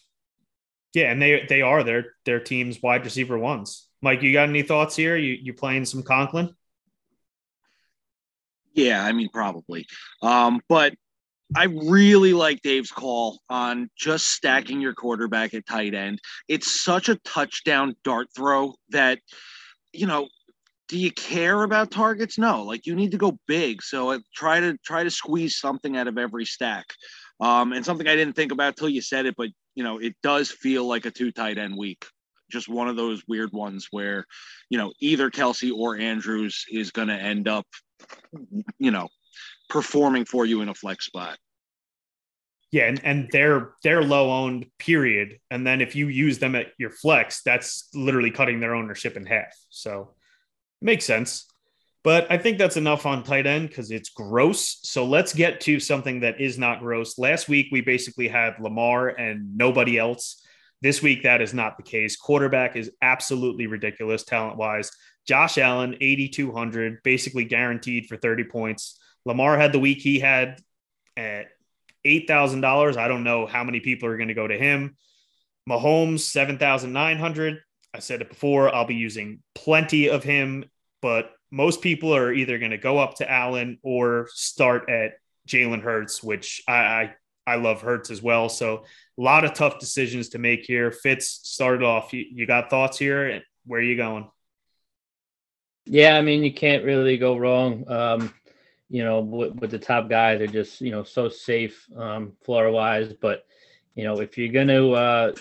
[0.94, 3.88] Yeah, and they they are their their team's wide receiver ones.
[4.00, 5.16] Mike, you got any thoughts here?
[5.16, 6.54] You you playing some Conklin?
[8.74, 9.86] Yeah, I mean probably,
[10.22, 10.94] um, but
[11.56, 16.20] I really like Dave's call on just stacking your quarterback at tight end.
[16.46, 19.20] It's such a touchdown dart throw that,
[19.92, 20.28] you know,
[20.88, 22.38] do you care about targets?
[22.38, 23.82] No, like you need to go big.
[23.82, 26.86] So uh, try to try to squeeze something out of every stack.
[27.40, 30.16] Um, and something I didn't think about till you said it, but you know, it
[30.22, 32.04] does feel like a two tight end week.
[32.50, 34.24] Just one of those weird ones where,
[34.70, 37.66] you know, either Kelce or Andrews is going to end up,
[38.78, 39.08] you know,
[39.68, 41.38] performing for you in a flex spot.
[42.70, 45.38] Yeah, and, and they're they're low owned, period.
[45.50, 49.24] And then if you use them at your flex, that's literally cutting their ownership in
[49.24, 49.54] half.
[49.70, 50.14] So
[50.82, 51.46] makes sense.
[52.04, 54.78] But I think that's enough on tight end because it's gross.
[54.82, 57.18] So let's get to something that is not gross.
[57.18, 60.42] Last week we basically had Lamar and nobody else.
[60.80, 62.16] This week that is not the case.
[62.16, 64.90] Quarterback is absolutely ridiculous talent wise.
[65.26, 68.97] Josh Allen, 8,200, basically guaranteed for 30 points.
[69.28, 70.58] Lamar had the week he had
[71.14, 71.48] at
[72.06, 72.96] $8,000.
[72.96, 74.96] I don't know how many people are going to go to him.
[75.68, 77.58] Mahomes, 7,900.
[77.92, 80.64] I said it before, I'll be using plenty of him,
[81.02, 85.12] but most people are either going to go up to Allen or start at
[85.46, 87.14] Jalen Hurts, which I, I,
[87.46, 88.48] I love Hurts as well.
[88.48, 88.84] So
[89.18, 90.90] a lot of tough decisions to make here.
[90.90, 92.14] Fitz started off.
[92.14, 93.42] You, you got thoughts here?
[93.66, 94.30] Where are you going?
[95.84, 97.84] Yeah, I mean you can't really go wrong.
[97.88, 98.34] Um,
[98.90, 102.70] you know, with, with, the top guys, they're just you know so safe um, floor
[102.70, 103.12] wise.
[103.12, 103.46] But
[103.94, 105.32] you know, if you're gonna uh,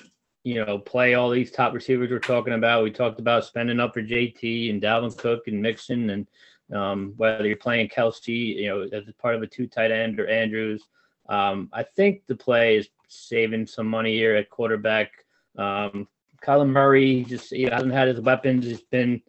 [0.44, 3.94] you know play all these top receivers we're talking about, we talked about spending up
[3.94, 6.28] for JT and Dalvin Cook and Mixon, and
[6.74, 10.28] um, whether you're playing Kelce, you know, as part of a two tight end or
[10.28, 10.84] Andrews.
[11.30, 15.12] Um, I think the play is saving some money here at quarterback.
[15.58, 16.08] Um,
[16.42, 18.66] Kyler Murray just he hasn't had his weapons.
[18.66, 19.22] He's been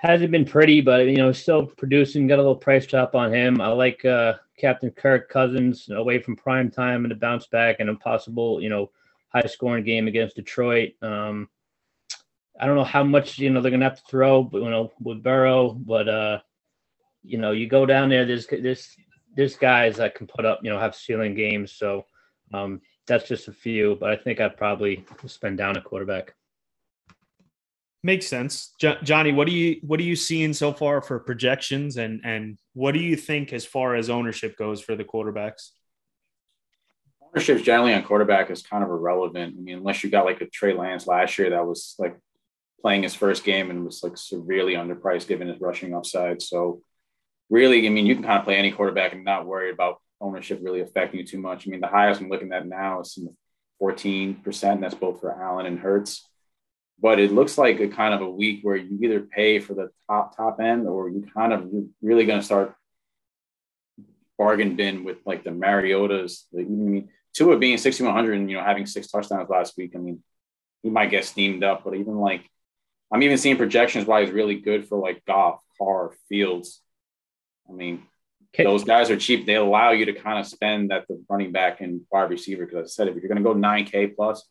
[0.00, 2.26] hasn't been pretty, but you know, still producing.
[2.26, 3.60] Got a little price drop on him.
[3.60, 7.90] I like uh, Captain Kirk Cousins away from prime time and a bounce back and
[7.90, 8.90] a possible, you know,
[9.28, 10.92] high scoring game against Detroit.
[11.02, 11.50] Um,
[12.58, 14.90] I don't know how much you know they're gonna have to throw, but you know,
[15.02, 16.38] with Burrow, but uh,
[17.22, 18.24] you know, you go down there.
[18.24, 18.96] There's there's
[19.36, 21.72] there's guys that can put up, you know, have ceiling games.
[21.72, 22.06] So
[22.54, 26.34] um, that's just a few, but I think I'd probably spend down a quarterback.
[28.02, 29.30] Makes sense, jo- Johnny.
[29.32, 33.00] What do you what are you seeing so far for projections, and and what do
[33.00, 35.70] you think as far as ownership goes for the quarterbacks?
[37.22, 39.54] Ownership generally on quarterback is kind of irrelevant.
[39.58, 42.18] I mean, unless you got like a Trey Lance last year that was like
[42.80, 46.40] playing his first game and was like severely underpriced given his rushing upside.
[46.40, 46.80] So
[47.50, 50.60] really, I mean, you can kind of play any quarterback and not worry about ownership
[50.62, 51.66] really affecting you too much.
[51.66, 53.18] I mean, the highest I'm looking at now is
[53.82, 54.72] 14%.
[54.72, 56.29] and That's both for Allen and Hurts
[57.00, 59.90] but it looks like a kind of a week where you either pay for the
[60.06, 62.74] top top end or you kind of you're really going to start
[64.38, 66.44] bargain bin with like the Mariotas.
[66.52, 69.92] The, I mean, Tua being 6100 and you know having six touchdowns last week.
[69.94, 70.22] I mean,
[70.82, 72.48] he might get steamed up, but even like
[73.12, 76.80] I'm even seeing projections why he's really good for like Goff, Carr, Fields.
[77.68, 78.02] I mean,
[78.54, 78.64] okay.
[78.64, 79.46] those guys are cheap.
[79.46, 82.66] They allow you to kind of spend at the running back and wide receiver.
[82.66, 84.46] Because I said, if you're going to go 9K plus,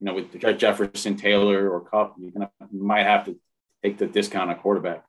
[0.00, 1.88] you know, with Jefferson, Taylor, or
[2.18, 3.38] you're you might have to
[3.82, 5.04] take the discount on quarterback.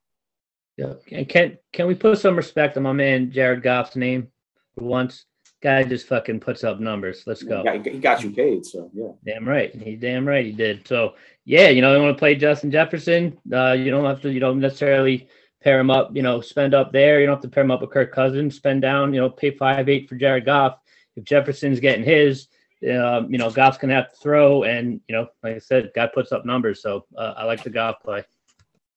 [0.78, 4.30] Yeah, and can can we put some respect on my man Jared Goff's name
[4.78, 5.26] for once?
[5.62, 7.24] Guy just fucking puts up numbers.
[7.28, 7.58] Let's go.
[7.58, 9.10] He got, he got you paid, so yeah.
[9.26, 10.88] Damn right, he damn right he did.
[10.88, 13.38] So yeah, you know, you want to play Justin Jefferson.
[13.52, 14.32] Uh, you don't have to.
[14.32, 15.28] You don't necessarily
[15.62, 16.16] pair him up.
[16.16, 17.20] You know, spend up there.
[17.20, 18.56] You don't have to pair him up with Kirk Cousins.
[18.56, 19.14] Spend down.
[19.14, 20.78] You know, pay five eight for Jared Goff.
[21.18, 22.48] If Jefferson's getting his,
[22.88, 26.08] um, you know, Goff's gonna have to throw, and you know, like I said, guy
[26.08, 26.82] puts up numbers.
[26.82, 28.24] So uh, I like the Goff play.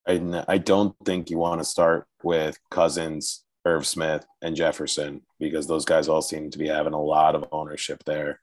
[0.07, 5.66] I, I don't think you want to start with Cousins, Irv Smith, and Jefferson because
[5.66, 8.41] those guys all seem to be having a lot of ownership there.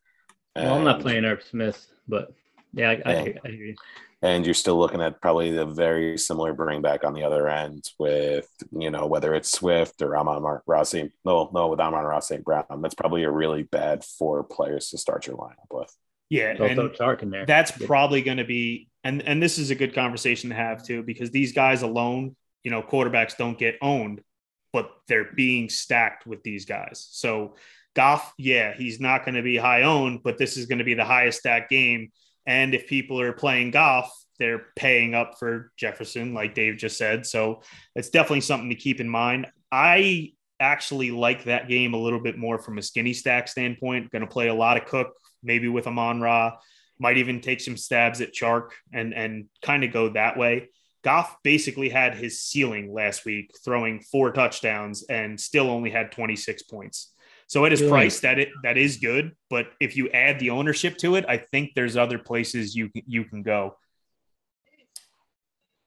[0.55, 2.33] And, well, I'm not playing Irv Smith, but
[2.73, 3.75] yeah, I, I, I hear you
[4.21, 7.89] and you're still looking at probably the very similar bring back on the other end
[7.97, 11.11] with you know whether it's Swift or Amon-Ra St.
[11.23, 12.43] No, no, with Amon-Ra St.
[12.43, 12.81] Brown.
[12.81, 15.95] That's probably a really bad four players to start your lineup with.
[16.29, 17.45] Yeah, and there.
[17.45, 21.01] That's probably going to be, and and this is a good conversation to have too
[21.01, 24.21] because these guys alone, you know, quarterbacks don't get owned,
[24.73, 27.07] but they're being stacked with these guys.
[27.11, 27.55] So
[27.95, 30.93] Goff, yeah, he's not going to be high owned, but this is going to be
[30.93, 32.11] the highest stack game
[32.45, 37.25] and if people are playing Goff, they're paying up for Jefferson, like Dave just said.
[37.25, 37.61] So
[37.95, 39.47] it's definitely something to keep in mind.
[39.71, 44.11] I actually like that game a little bit more from a skinny stack standpoint.
[44.11, 45.11] Going to play a lot of Cook,
[45.43, 46.57] maybe with Amon Ra.
[46.99, 50.69] Might even take some stabs at Chark and and kind of go that way.
[51.03, 56.63] Goff basically had his ceiling last week, throwing four touchdowns and still only had 26
[56.63, 57.13] points.
[57.49, 57.91] So at his really?
[57.91, 59.35] price, that it that is good.
[59.49, 63.23] But if you add the ownership to it, I think there's other places you you
[63.25, 63.75] can go.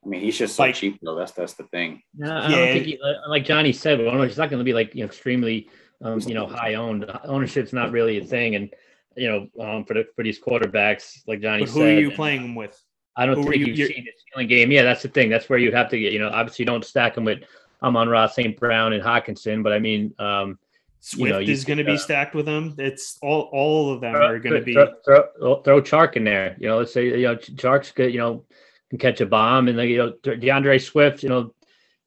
[0.04, 1.14] I mean, he's just so like, cheap though.
[1.14, 2.02] That's that's the thing.
[2.16, 2.56] No, I yeah.
[2.56, 5.06] don't think he, like Johnny said, but he's not going to be like you know
[5.06, 5.70] extremely
[6.02, 7.08] um, you know high owned.
[7.26, 8.74] Ownership's not really a thing, and
[9.16, 12.10] you know um, for the, for these quarterbacks, like Johnny but who said, are you
[12.10, 12.76] playing them with?
[13.14, 14.72] I don't who think you, have seen the ceiling game.
[14.72, 15.30] Yeah, that's the thing.
[15.30, 16.12] That's where you have to get.
[16.12, 17.44] You know, obviously, you don't stack them with
[17.84, 18.58] Amon-Ra, St.
[18.58, 19.62] Brown, and Hockenson.
[19.62, 20.12] but I mean.
[20.18, 20.58] um
[21.04, 22.76] Swift you know, is going to be uh, stacked with them.
[22.78, 26.22] It's all all of them throw, are going to be throw, throw, throw Chark in
[26.22, 26.56] there.
[26.60, 28.12] You know, let's say you know Chark's good.
[28.12, 28.44] You know,
[28.88, 31.24] can catch a bomb, and then you know DeAndre Swift.
[31.24, 31.54] You know,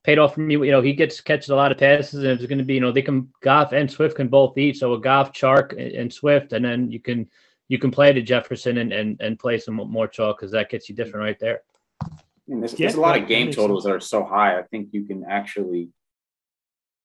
[0.05, 0.63] paid off from you.
[0.63, 2.79] You know, he gets catches a lot of passes, and it's going to be you
[2.79, 4.77] know they can Goff and Swift can both eat.
[4.77, 7.27] So a Goff, Chark, and, and Swift, and then you can
[7.67, 10.87] you can play to Jefferson and and, and play some more chalk because that gets
[10.87, 11.63] you different right there.
[12.01, 12.07] I
[12.47, 14.57] there's, yeah, there's a lot of game totals that are so high.
[14.57, 15.89] I think you can actually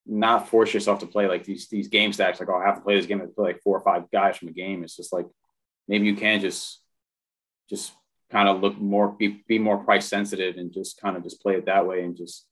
[0.06, 2.40] not force yourself to play like these these game stacks.
[2.40, 4.36] Like, oh, I have to play this game and play like four or five guys
[4.36, 4.82] from a game.
[4.82, 5.26] It's just like
[5.88, 6.80] maybe you can just
[7.68, 7.92] just
[8.30, 11.54] kind of look more be, be more price sensitive and just kind of just play
[11.54, 12.46] it that way and just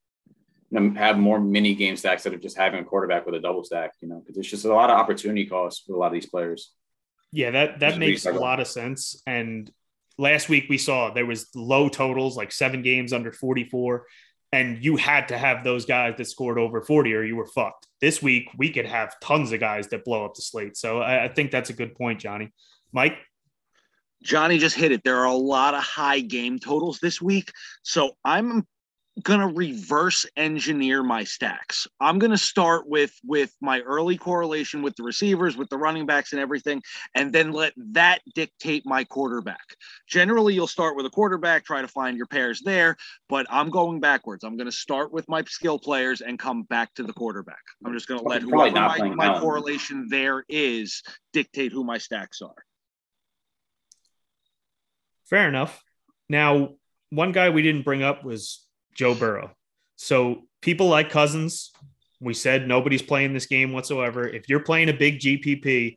[0.70, 3.40] you know, have more mini game stacks instead of just having a quarterback with a
[3.40, 3.92] double stack.
[4.00, 6.26] You know, because there's just a lot of opportunity costs for a lot of these
[6.26, 6.72] players.
[7.32, 9.22] Yeah, that that makes a lot of sense.
[9.26, 9.70] And
[10.16, 14.06] last week we saw there was low totals, like seven games under 44
[14.52, 17.86] and you had to have those guys that scored over 40 or you were fucked.
[18.00, 20.76] This week, we could have tons of guys that blow up the slate.
[20.76, 22.50] So I, I, think that's a good point, Johnny.
[22.92, 23.18] Mike?
[24.22, 25.04] Johnny just hit it.
[25.04, 27.52] There are a lot of high game totals this week.
[27.82, 28.66] So I'm
[29.22, 31.86] going to reverse engineer my stacks.
[32.00, 36.06] I'm going to start with with my early correlation with the receivers, with the running
[36.06, 36.82] backs and everything
[37.14, 39.64] and then let that dictate my quarterback.
[40.08, 42.96] Generally, you'll start with a quarterback, try to find your pairs there,
[43.28, 44.44] but I'm going backwards.
[44.44, 47.62] I'm going to start with my skill players and come back to the quarterback.
[47.84, 51.02] I'm just going to let whoever my, my correlation there is
[51.32, 52.54] dictate who my stacks are.
[55.28, 55.82] Fair enough.
[56.28, 56.74] Now,
[57.10, 58.64] one guy we didn't bring up was
[58.98, 59.52] Joe Burrow.
[59.96, 61.72] So people like Cousins,
[62.20, 64.28] we said nobody's playing this game whatsoever.
[64.28, 65.96] If you're playing a big GPP,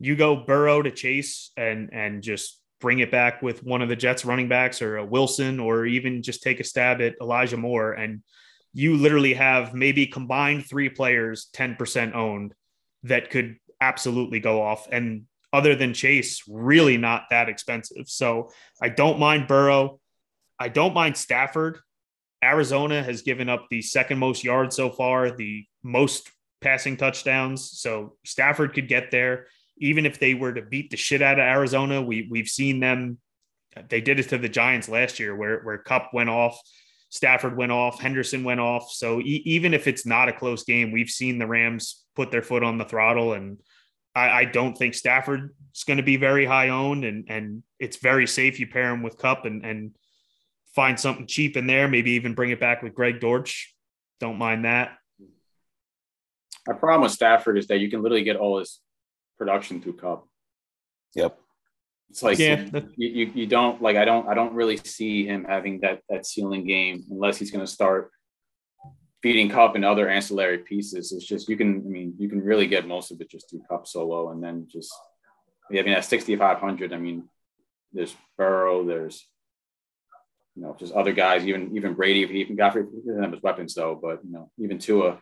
[0.00, 3.96] you go Burrow to Chase and and just bring it back with one of the
[3.96, 7.92] Jets running backs or a Wilson or even just take a stab at Elijah Moore
[7.92, 8.22] and
[8.72, 12.54] you literally have maybe combined three players 10% owned
[13.02, 18.08] that could absolutely go off and other than Chase really not that expensive.
[18.08, 19.98] So I don't mind Burrow.
[20.58, 21.78] I don't mind Stafford.
[22.42, 26.30] Arizona has given up the second most yards so far, the most
[26.60, 27.70] passing touchdowns.
[27.80, 29.46] So Stafford could get there.
[29.78, 33.18] Even if they were to beat the shit out of Arizona, we we've seen them.
[33.88, 36.60] They did it to the Giants last year, where where Kupp went off,
[37.10, 38.90] Stafford went off, Henderson went off.
[38.90, 42.42] So e- even if it's not a close game, we've seen the Rams put their
[42.42, 43.58] foot on the throttle, and
[44.16, 48.26] I, I don't think Stafford's going to be very high owned, and and it's very
[48.26, 48.58] safe.
[48.58, 49.94] You pair him with Kupp, and and
[50.74, 53.74] find something cheap in there, maybe even bring it back with Greg Dortch.
[54.20, 54.96] Don't mind that.
[56.66, 58.80] My problem with Stafford is that you can literally get all his
[59.38, 60.26] production through Kupp.
[61.14, 61.38] Yep.
[62.10, 62.64] It's like yeah,
[62.96, 66.24] you, you, you don't like I don't I don't really see him having that that
[66.24, 68.10] ceiling game unless he's going to start
[69.22, 71.12] feeding Kupp and other ancillary pieces.
[71.12, 73.62] It's just you can I mean you can really get most of it just through
[73.68, 74.92] Kupp solo and then just
[75.70, 77.28] I mean at 6500 I mean
[77.92, 79.26] there's Burrow there's
[80.58, 83.96] you know, just other guys, even even Brady, even got didn't have his weapons though,
[84.00, 85.20] but you know, even Tua,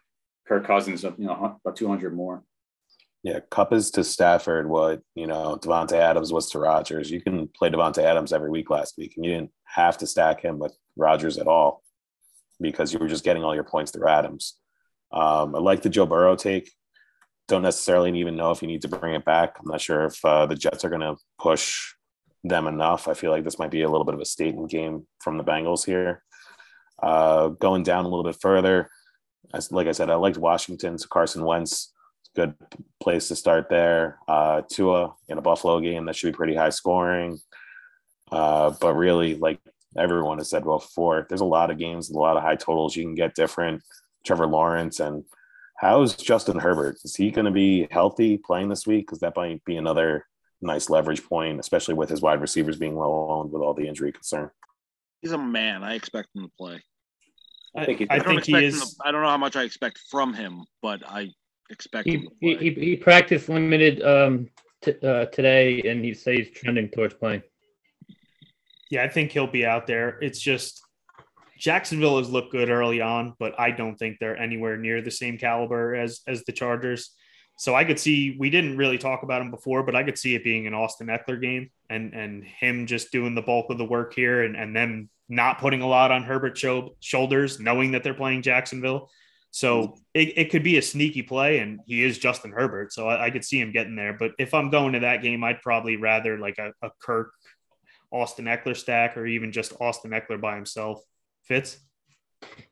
[0.49, 2.43] Kirk Cousins, you know, about 200 more.
[3.22, 7.11] Yeah, Kupp is to Stafford what you know Davante Adams was to Rodgers.
[7.11, 10.41] You can play Davante Adams every week last week, and you didn't have to stack
[10.41, 11.82] him with Rodgers at all
[12.59, 14.57] because you were just getting all your points through Adams.
[15.12, 16.72] Um, I like the Joe Burrow take.
[17.47, 19.57] Don't necessarily even know if you need to bring it back.
[19.59, 21.95] I'm not sure if uh, the Jets are going to push
[22.49, 23.09] them enough.
[23.09, 25.44] I feel like this might be a little bit of a statement game from the
[25.44, 26.22] Bengals here.
[27.03, 28.90] Uh, going down a little bit further,
[29.53, 30.99] as, like I said, I liked Washington.
[30.99, 31.92] So Carson Wentz.
[32.34, 32.55] Good
[33.01, 34.18] place to start there.
[34.28, 37.38] Uh, Tua in a Buffalo game that should be pretty high scoring.
[38.30, 39.59] Uh, but really, like
[39.97, 42.94] everyone has said well before, there's a lot of games, a lot of high totals
[42.94, 43.82] you can get different.
[44.26, 45.24] Trevor Lawrence and
[45.76, 46.99] how's Justin Herbert?
[47.05, 49.07] Is he going to be healthy playing this week?
[49.07, 50.26] Because that might be another
[50.61, 54.13] nice leverage point, especially with his wide receivers being low owned with all the injury
[54.13, 54.51] concern.
[55.23, 55.83] He's a man.
[55.83, 56.83] I expect him to play.
[57.77, 58.81] I, think, I, I think he is.
[58.81, 61.31] To, I don't know how much I expect from him, but I
[61.71, 64.49] expect he, he, he, he, practiced limited um,
[64.83, 67.43] t- uh, today, and he says he's trending towards playing.
[68.91, 70.19] Yeah, I think he'll be out there.
[70.23, 70.83] It's just
[71.59, 75.39] Jacksonville has looked good early on, but I don't think they're anywhere near the same
[75.39, 77.15] caliber as as the Chargers.
[77.57, 80.35] So I could see we didn't really talk about him before, but I could see
[80.35, 83.85] it being an Austin Ekeler game and and him just doing the bulk of the
[83.85, 86.65] work here and, and then not putting a lot on Herbert's
[87.01, 89.11] shoulders, knowing that they're playing Jacksonville.
[89.51, 93.27] So it, it could be a sneaky play, and he is Justin Herbert, so I,
[93.27, 94.13] I could see him getting there.
[94.13, 97.33] But if I'm going to that game, I'd probably rather like a, a Kirk,
[98.11, 101.03] Austin Ekeler stack, or even just Austin Ekeler by himself.
[101.45, 101.79] Fitz.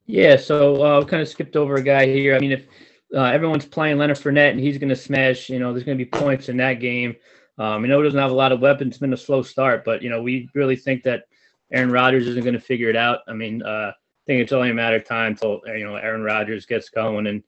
[0.05, 2.37] Yeah, so uh, kind of skipped over a guy here.
[2.37, 2.66] I mean, if
[3.14, 6.04] uh, everyone's playing Leonard Fournette and he's going to smash, you know, there's going to
[6.04, 7.16] be points in that game.
[7.58, 8.90] Um, I know he doesn't have a lot of weapons.
[8.90, 11.24] It's been a slow start, but you know, we really think that
[11.72, 13.20] Aaron Rodgers isn't going to figure it out.
[13.28, 16.22] I mean, uh, I think it's only a matter of time until you know Aaron
[16.22, 17.42] Rodgers gets going and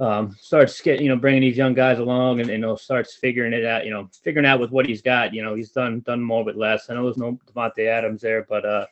[0.00, 3.52] um, starts getting you know bringing these young guys along and, and know starts figuring
[3.52, 3.84] it out.
[3.84, 5.32] You know, figuring out with what he's got.
[5.32, 6.90] You know, he's done done more with less.
[6.90, 8.86] I know there's no Davante Adams there, but uh,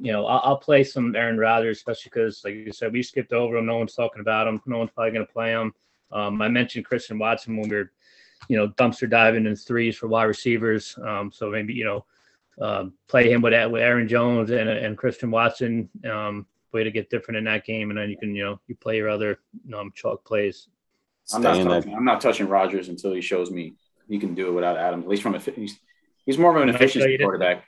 [0.00, 3.32] you know, I'll, I'll play some Aaron Rodgers, especially because, like you said, we skipped
[3.32, 3.66] over him.
[3.66, 4.60] No one's talking about him.
[4.66, 5.72] No one's probably going to play him.
[6.12, 7.92] Um, I mentioned Christian Watson when we were,
[8.48, 10.96] you know, dumpster diving in threes for wide receivers.
[11.02, 12.04] Um, so maybe you know,
[12.60, 15.88] um, play him with with Aaron Jones and and Christian Watson.
[16.08, 18.74] Um, way to get different in that game, and then you can you know you
[18.76, 19.40] play your other
[19.74, 20.68] um, chalk plays.
[21.34, 23.74] I'm not, touching, I'm not touching Rodgers until he shows me
[24.08, 25.00] he can do it without Adam.
[25.00, 25.76] At least from a he's,
[26.24, 27.64] he's more of an efficiency quarterback.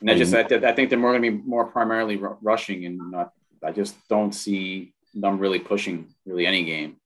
[0.00, 2.38] And I just um, I, I think they're more going to be more primarily r-
[2.42, 3.32] rushing, and not.
[3.62, 6.96] I just don't see them really pushing really any game.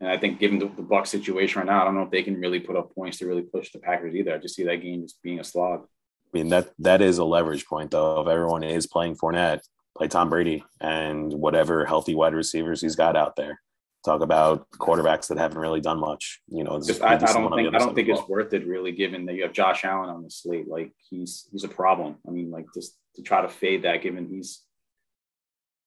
[0.00, 2.22] And I think given the, the Buck situation right now, I don't know if they
[2.22, 4.32] can really put up points to really push the Packers either.
[4.32, 5.82] I just see that game just being a slog.
[5.82, 8.20] I mean that that is a leverage point though.
[8.20, 9.60] If everyone is playing Fournette,
[9.96, 13.60] play Tom Brady and whatever healthy wide receivers he's got out there
[14.04, 16.40] talk about quarterbacks that haven't really done much.
[16.48, 19.26] You know, just, I, I, don't think I don't think it's worth it really, given
[19.26, 20.68] that you have Josh Allen on the slate.
[20.68, 22.16] Like he's he's a problem.
[22.26, 24.62] I mean, like just to try to fade that, given he's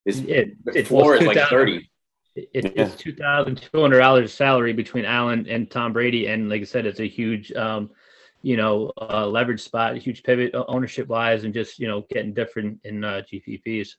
[0.05, 1.89] his it, it floor is like thirty.
[2.36, 2.86] It, yeah.
[2.86, 6.66] It's two thousand two hundred dollars salary between Allen and Tom Brady, and like I
[6.66, 7.89] said, it's a huge, um,
[8.41, 12.05] you know, uh, leverage spot, a huge pivot uh, ownership wise, and just you know
[12.09, 13.89] getting different in uh, GPPs.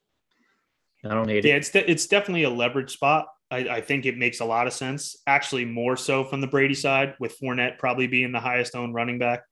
[1.04, 1.58] I don't hate yeah, it.
[1.58, 3.26] it's de- it's definitely a leverage spot.
[3.52, 5.16] I, I, think it makes a lot of sense.
[5.26, 9.18] Actually, more so from the Brady side, with Fournette probably being the highest owned running
[9.18, 9.42] back.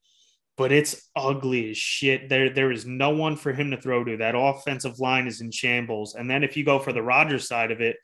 [0.57, 2.29] But it's ugly as shit.
[2.29, 4.17] There, there is no one for him to throw to.
[4.17, 6.15] That offensive line is in shambles.
[6.15, 7.97] And then if you go for the Rodgers side of it,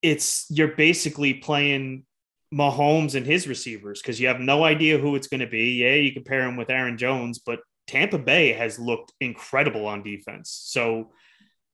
[0.00, 2.04] it's you're basically playing
[2.52, 5.72] Mahomes and his receivers because you have no idea who it's going to be.
[5.82, 10.50] Yeah, you compare him with Aaron Jones, but Tampa Bay has looked incredible on defense.
[10.64, 11.10] So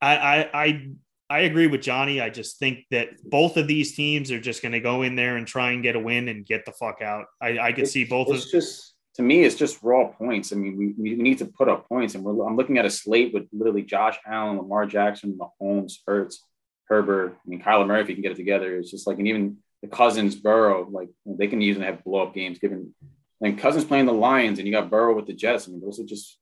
[0.00, 0.88] I, I, I
[1.30, 2.20] I agree with Johnny.
[2.20, 5.36] I just think that both of these teams are just going to go in there
[5.36, 7.26] and try and get a win and get the fuck out.
[7.40, 8.28] I, I could see both.
[8.30, 10.52] It's of- just to me, it's just raw points.
[10.52, 12.90] I mean, we, we need to put up points, and we're, I'm looking at a
[12.90, 16.44] slate with literally Josh Allen, Lamar Jackson, Mahomes, Hurts,
[16.86, 17.36] Herbert.
[17.36, 19.58] I mean, Kyler Murray, if you can get it together, it's just like, and even
[19.82, 22.58] the Cousins, Burrow, like they can even have blow up games.
[22.58, 22.92] Given
[23.40, 25.68] and Cousins playing the Lions, and you got Burrow with the Jets.
[25.68, 26.38] I mean, those are just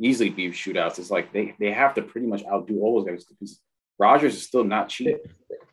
[0.00, 1.00] easily be shootouts.
[1.00, 3.60] It's like they they have to pretty much outdo all those guys because
[3.98, 5.18] Rodgers is still not cheap.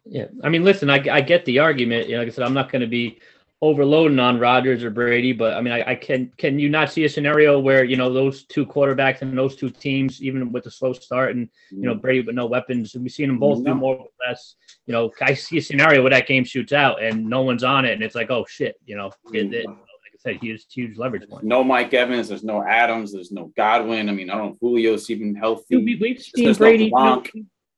[0.06, 2.08] Yeah, I mean, listen, I, I get the argument.
[2.08, 3.20] You know, like I said, I'm not going to be
[3.64, 7.06] overloading on Rodgers or Brady, but I mean, I, I, can can you not see
[7.06, 10.72] a scenario where you know those two quarterbacks and those two teams, even with a
[10.72, 13.74] slow start, and you know Brady with no weapons, we've seen them both no.
[13.74, 14.56] do more or less.
[14.86, 17.86] You know, I see a scenario where that game shoots out and no one's on
[17.86, 19.36] it, and it's like, oh shit, you know, mm-hmm.
[19.36, 21.46] it, it, like I said, huge huge leverage point.
[21.46, 24.10] No Mike Evans, there's no Adams, there's no Godwin.
[24.10, 25.78] I mean, I don't know Julio's even healthy.
[25.78, 26.90] We, have seen Brady.
[26.90, 27.24] No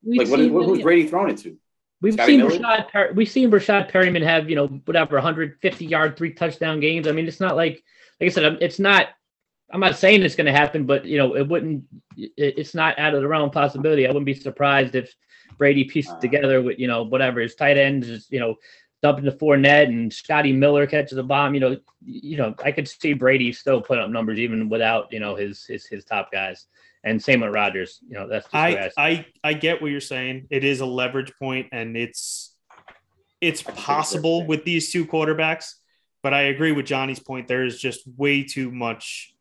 [0.06, 1.56] like what, what, who's Brady throwing it to?
[2.00, 2.58] We've Scotty seen Miller?
[2.58, 7.08] Rashad per- we've seen Rashad Perriman have you know whatever 150 yard three touchdown games.
[7.08, 7.82] I mean, it's not like
[8.20, 9.08] like I said, it's not.
[9.72, 11.84] I'm not saying it's going to happen, but you know, it wouldn't.
[12.16, 14.06] It's not out of the realm of possibility.
[14.06, 15.12] I wouldn't be surprised if
[15.58, 18.56] Brady pieced uh, together with you know whatever his tight ends is you know
[19.02, 21.54] dumping the Fournette and Scotty Miller catches a bomb.
[21.54, 25.20] You know, you know, I could see Brady still put up numbers even without you
[25.20, 26.66] know his his his top guys.
[27.06, 28.00] And same with Rodgers.
[28.08, 30.48] You know, that's I, I I get what you're saying.
[30.50, 32.52] It is a leverage point, and it's
[33.40, 35.74] it's possible with these two quarterbacks.
[36.24, 37.46] But I agree with Johnny's point.
[37.46, 39.32] There is just way too much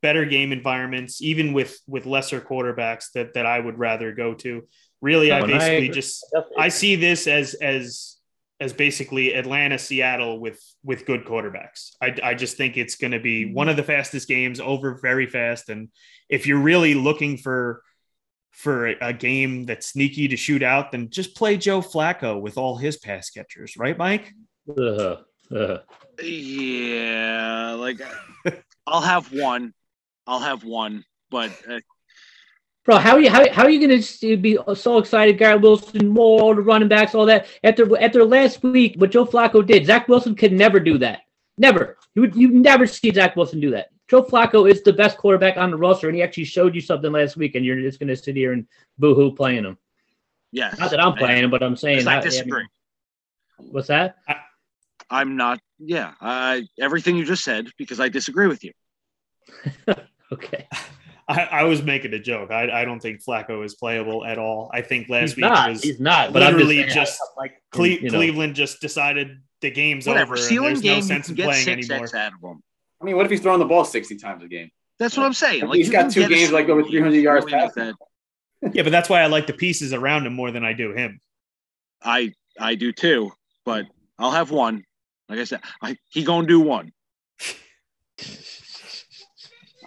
[0.00, 4.68] better game environments, even with with lesser quarterbacks that that I would rather go to.
[5.00, 6.24] Really, I basically I just
[6.56, 8.17] I see this as as
[8.60, 11.90] as basically Atlanta, Seattle with with good quarterbacks.
[12.02, 15.26] I, I just think it's going to be one of the fastest games over very
[15.26, 15.68] fast.
[15.68, 15.88] And
[16.28, 17.82] if you're really looking for
[18.50, 22.76] for a game that's sneaky to shoot out, then just play Joe Flacco with all
[22.76, 24.32] his pass catchers, right, Mike?
[24.68, 25.16] Uh,
[25.54, 25.78] uh.
[26.20, 28.00] Yeah, like
[28.86, 29.72] I'll have one,
[30.26, 31.78] I'll have one, but uh,
[32.88, 35.36] Bro, how are you how, how are you gonna be so excited?
[35.36, 39.26] Garrett Wilson, Moore all the running backs, all that after after last week, what Joe
[39.26, 41.20] Flacco did, Zach Wilson could never do that.
[41.58, 41.98] Never.
[42.14, 43.88] You would you never see Zach Wilson do that.
[44.08, 47.12] Joe Flacco is the best quarterback on the roster, and he actually showed you something
[47.12, 48.66] last week, and you're just going to sit here and
[48.96, 49.76] boohoo playing him.
[50.50, 50.74] Yeah.
[50.78, 52.66] Not that I'm playing him, but I'm saying I disagree.
[53.58, 54.16] I mean, what's that?
[55.10, 55.60] I, am not.
[55.78, 56.14] Yeah.
[56.22, 58.72] Uh, everything you just said because I disagree with you.
[60.32, 60.66] okay.
[61.28, 62.50] I, I, was making a joke.
[62.50, 64.70] I, I don't think Flacco is playable at all.
[64.72, 66.32] I think last he's week not, was he's not.
[66.32, 68.18] But literally just, just like Cle- you know.
[68.18, 70.34] Cleveland just decided the game's Whatever.
[70.34, 70.42] over.
[70.42, 72.08] Ceiling there's game, no sense in get playing six anymore.
[72.14, 72.62] Out of him.
[73.00, 74.70] I mean, what if he's throwing the ball sixty times a game?
[74.98, 75.60] That's what I'm saying.
[75.60, 77.92] Like, like he's got two games like over 300 yards passing.
[78.72, 81.20] yeah, but that's why I like the pieces around him more than I do him.
[82.02, 83.32] I I do too,
[83.64, 83.86] but
[84.18, 84.84] I'll have one.
[85.28, 86.92] Like I said, I, he gonna do one.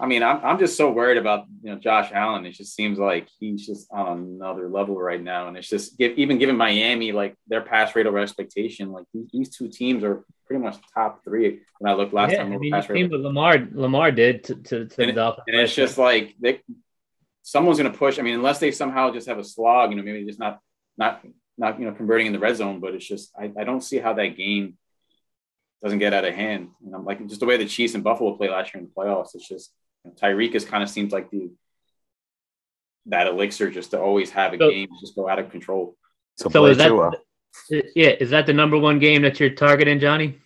[0.01, 2.47] I mean, I'm, I'm just so worried about you know Josh Allen.
[2.47, 6.17] It just seems like he's just on another level right now, and it's just give,
[6.17, 10.63] even given Miami like their pass rate over expectation, like these, two teams are pretty
[10.63, 11.59] much top three.
[11.77, 13.11] When I looked last yeah, time, I mean, pass rate.
[13.11, 16.61] what Lamar Lamar did to to, to and, the Dolphins, and it's just like they,
[17.43, 18.17] someone's going to push.
[18.17, 20.59] I mean, unless they somehow just have a slog, you know, maybe just not
[20.97, 21.23] not
[21.59, 23.99] not you know converting in the red zone, but it's just I, I don't see
[23.99, 24.79] how that game
[25.83, 26.69] doesn't get out of hand.
[26.83, 28.93] And I'm like just the way the Chiefs and Buffalo play last year in the
[28.95, 29.35] playoffs.
[29.35, 29.71] It's just
[30.09, 31.51] Tyreek is kind of seems like the
[33.07, 35.97] that elixir just to always have a So- game just go out of control.
[36.37, 37.11] So, So is that- uh,
[37.69, 37.81] Tua.
[37.95, 40.39] yeah, is that the number one game that you're targeting, Johnny?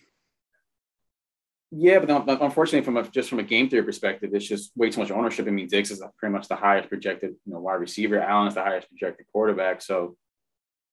[1.70, 5.00] Yeah, but unfortunately, from a, just from a game theory perspective, it's just way too
[5.00, 5.46] much ownership.
[5.46, 8.18] I mean, Diggs is pretty much the highest projected, you know, wide receiver.
[8.20, 9.82] Allen is the highest projected quarterback.
[9.82, 10.16] So,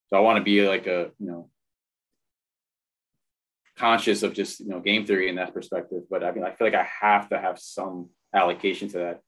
[0.10, 1.50] so I want to be like a, you know,
[3.78, 6.04] conscious of just you know game theory in that perspective.
[6.10, 9.22] But I mean, I feel like I have to have some allocation to that,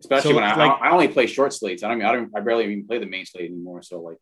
[0.00, 1.82] especially So, when I, like- I only play short slates.
[1.82, 3.82] I don't mean I don't I barely even play the main slate anymore.
[3.82, 4.18] So like,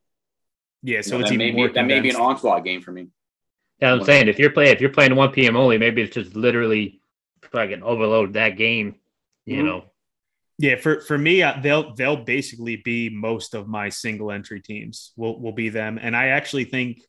[0.83, 2.65] Yeah, you so know, it's that even may more be that may be an onslaught
[2.65, 3.09] game for me.
[3.81, 5.57] Yeah, I'm saying if you're playing if you're playing 1 p.m.
[5.57, 7.01] only, maybe it's just literally
[7.51, 8.97] fucking overload that game.
[9.47, 9.65] You Mhm.
[9.65, 9.85] know,
[10.59, 15.13] Yeah, for for me, uh, they'll they'll basically be most of my single entry teams.
[15.17, 17.01] Will will be them, and I actually think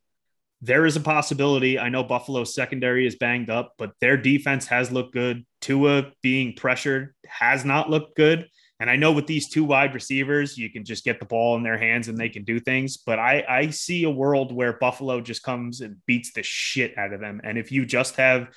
[0.61, 1.77] there is a possibility.
[1.77, 5.45] I know Buffalo's secondary is banged up, but their defense has looked good.
[5.61, 8.49] Tua being pressured has not looked good,
[8.79, 11.63] and I know with these two wide receivers, you can just get the ball in
[11.63, 12.97] their hands and they can do things.
[12.97, 17.13] But I I see a world where Buffalo just comes and beats the shit out
[17.13, 18.49] of them, and if you just have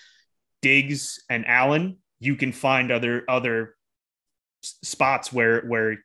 [0.62, 3.76] Diggs and Allen, you can find other other
[4.62, 5.98] spots where where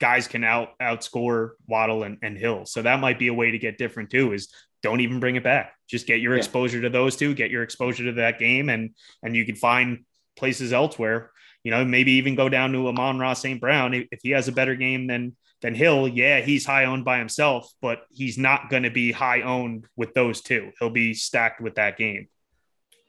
[0.00, 2.64] guys can out outscore Waddle and, and Hill.
[2.64, 4.32] So that might be a way to get different too.
[4.32, 5.74] Is don't even bring it back.
[5.88, 6.38] Just get your Yeah.
[6.38, 7.34] exposure to those two.
[7.34, 8.90] Get your exposure to that game, and
[9.22, 10.04] and you can find
[10.40, 11.30] places elsewhere.
[11.62, 13.60] You know, maybe even go down to Amon Ra St.
[13.60, 16.08] Brown if, if he has a better game than than Hill.
[16.08, 20.14] Yeah, he's high owned by himself, but he's not going to be high owned with
[20.14, 20.72] those two.
[20.80, 22.28] He'll be stacked with that game.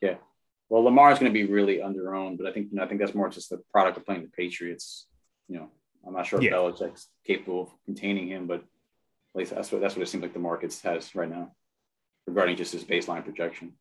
[0.02, 0.16] Yeah.
[0.70, 3.16] Well, Lamar's going to be really underowned, but I think you know, I think that's
[3.16, 5.08] more just the product of playing the Patriots.
[5.48, 5.70] You know,
[6.06, 6.52] I'm not sure if Yeah.
[6.52, 10.34] Belichick's capable of containing him, but at least that's what that's what it seems like
[10.34, 11.52] the markets has right now
[12.28, 13.74] regarding just his baseline projection.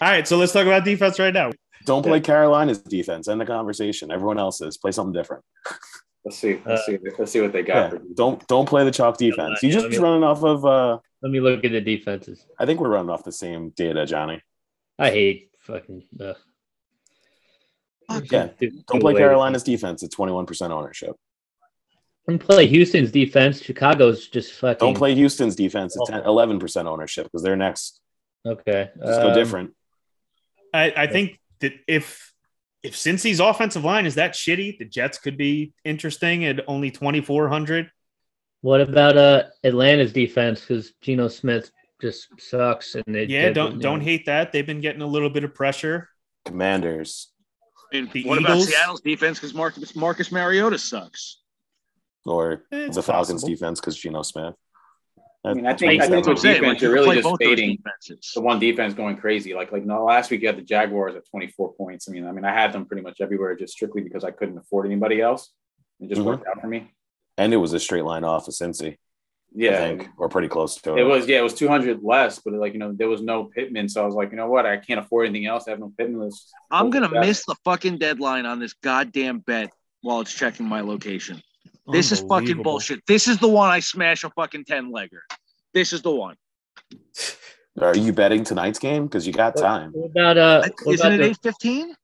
[0.00, 1.50] All right, so let's talk about defense right now.
[1.84, 3.28] Don't play Carolina's defense.
[3.28, 4.10] End the conversation.
[4.10, 4.76] Everyone else's.
[4.78, 5.44] Play something different.
[6.24, 6.60] Let's see.
[6.64, 6.98] Let's Uh, see.
[7.18, 7.92] Let's see what they got.
[7.92, 7.98] Yeah.
[8.14, 9.62] Don't don't play the chalk defense.
[9.62, 10.64] You Yeah, just me- running off of.
[10.64, 12.46] uh let me look at the defenses.
[12.58, 14.42] I think we're running off the same data, Johnny.
[14.98, 16.02] I hate fucking.
[16.20, 16.34] Uh,
[18.30, 18.48] Yeah,
[18.88, 21.16] Don't play Carolina's defense at 21% ownership.
[22.28, 23.62] Don't play Houston's defense.
[23.62, 24.86] Chicago's just fucking.
[24.86, 28.00] Don't play Houston's defense at 10, 11% ownership because they're next.
[28.46, 28.90] Okay.
[28.98, 29.74] Just go um, different.
[30.74, 32.32] I, I think that if
[32.82, 37.20] if Cincy's offensive line is that shitty, the Jets could be interesting at only twenty
[37.20, 37.90] four hundred.
[38.60, 40.60] What about uh Atlanta's defense?
[40.60, 44.52] Because Geno Smith just sucks, and they Yeah, don't you don't know, hate that.
[44.52, 46.08] They've been getting a little bit of pressure.
[46.44, 47.32] Commanders
[47.92, 49.38] And The what about Seattle's defense?
[49.38, 51.40] Because Marcus Marcus Mariota sucks.
[52.26, 53.48] or Eh, It's the Falcons possible.
[53.54, 54.54] defense because Geno Smith.
[55.46, 57.38] I mean, I think I That's think what with defense, you you're really just both
[57.38, 57.78] fading
[58.34, 59.52] the one defense going crazy.
[59.52, 62.08] Like like no, last week you had the Jaguars at 24 points.
[62.08, 64.56] I mean, I mean, I had them pretty much everywhere just strictly because I couldn't
[64.56, 65.52] afford anybody else.
[66.00, 66.24] It just Mhm.
[66.26, 66.90] worked out for me.
[67.36, 68.96] And it was a straight line off of Cincy,
[69.54, 71.00] Yeah, I think, or pretty close to it.
[71.00, 73.44] It was yeah, it was two hundred less, but like you know, there was no
[73.44, 75.68] Pittman, so I was like, you know what, I can't afford anything else.
[75.68, 76.20] I have no Pittman.
[76.20, 79.70] Let's I'm gonna miss the fucking deadline on this goddamn bet
[80.00, 81.42] while it's checking my location.
[81.88, 83.04] This is fucking bullshit.
[83.06, 85.20] This is the one I smash a fucking ten legger.
[85.74, 86.36] This is the one.
[87.80, 89.06] Are you betting tonight's game?
[89.06, 89.90] Because you got time.
[89.92, 90.62] What about uh?
[90.84, 91.94] What Isn't about it the, eight fifteen?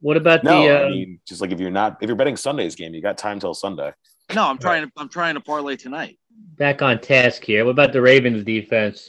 [0.00, 0.68] what about No, the?
[0.84, 3.16] Uh, I mean, just like if you're not, if you're betting Sunday's game, you got
[3.16, 3.92] time till Sunday.
[4.34, 4.92] No, I'm trying to.
[4.96, 6.18] I'm trying to parlay tonight.
[6.56, 7.64] back on task here.
[7.64, 9.08] What about the Ravens defense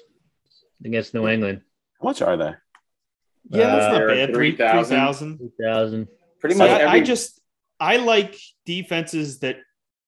[0.86, 1.62] against New England?
[2.02, 2.54] How much are they?
[3.50, 4.34] Yeah, that's Uh, not they're bad.
[4.34, 4.96] Three 3,000.
[4.98, 5.38] thousand.
[5.40, 6.08] Two thousand.
[6.40, 6.70] Pretty much.
[6.70, 7.40] Every- I just
[7.80, 9.58] I like defenses that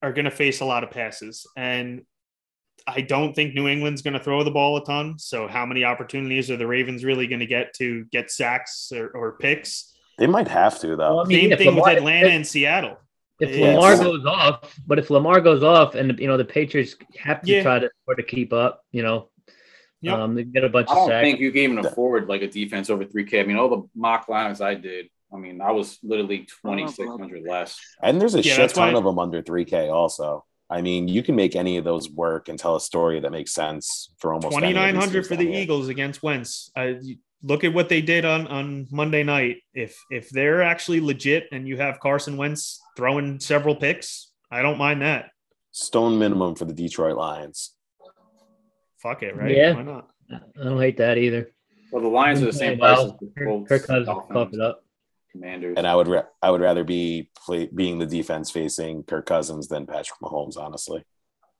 [0.04, 2.04] are going to face a lot of passes, and
[2.86, 5.18] I don't think New England's going to throw the ball a ton.
[5.18, 9.08] So, how many opportunities are the Ravens really going to get to get sacks or,
[9.10, 9.96] or picks?
[10.18, 11.16] They might have to, though.
[11.16, 12.98] Well, I mean, Same thing Lamar, with Atlanta if, and Seattle.
[13.40, 13.68] If yeah.
[13.68, 17.52] Lamar goes off, but if Lamar goes off, and you know the Patriots have to
[17.52, 17.64] yeah.
[17.64, 19.30] try to to keep up, you know,
[20.02, 20.20] yep.
[20.20, 20.88] um, they get a bunch.
[20.90, 20.98] Of sacks.
[20.98, 21.26] I don't sacks.
[21.26, 23.40] think you can even forward like a defense over three K.
[23.40, 27.10] I mean, all the mock lines I did, I mean, I was literally twenty six
[27.10, 27.80] hundred less.
[28.02, 30.46] And there's a yeah, shit ton of them under three K also.
[30.70, 33.54] I mean, you can make any of those work and tell a story that makes
[33.54, 36.72] sense for almost twenty nine hundred for the Eagles against Wentz.
[36.76, 36.94] Uh,
[37.42, 39.58] look at what they did on on Monday night.
[39.74, 44.78] If if they're actually legit and you have Carson Wentz throwing several picks, I don't
[44.78, 45.32] mind that.
[45.72, 47.72] Stone minimum for the Detroit Lions.
[49.02, 49.56] Fuck it, right?
[49.56, 50.10] Yeah, why not?
[50.32, 51.52] I don't hate that either.
[51.92, 53.70] Well, the Lions are the same price as the Colts.
[53.70, 54.83] Kirk Cousins pump it up.
[55.34, 55.76] Commanders.
[55.78, 59.68] And I would ra- I would rather be play, being the defense facing Kirk Cousins
[59.68, 61.04] than Patrick Mahomes, honestly.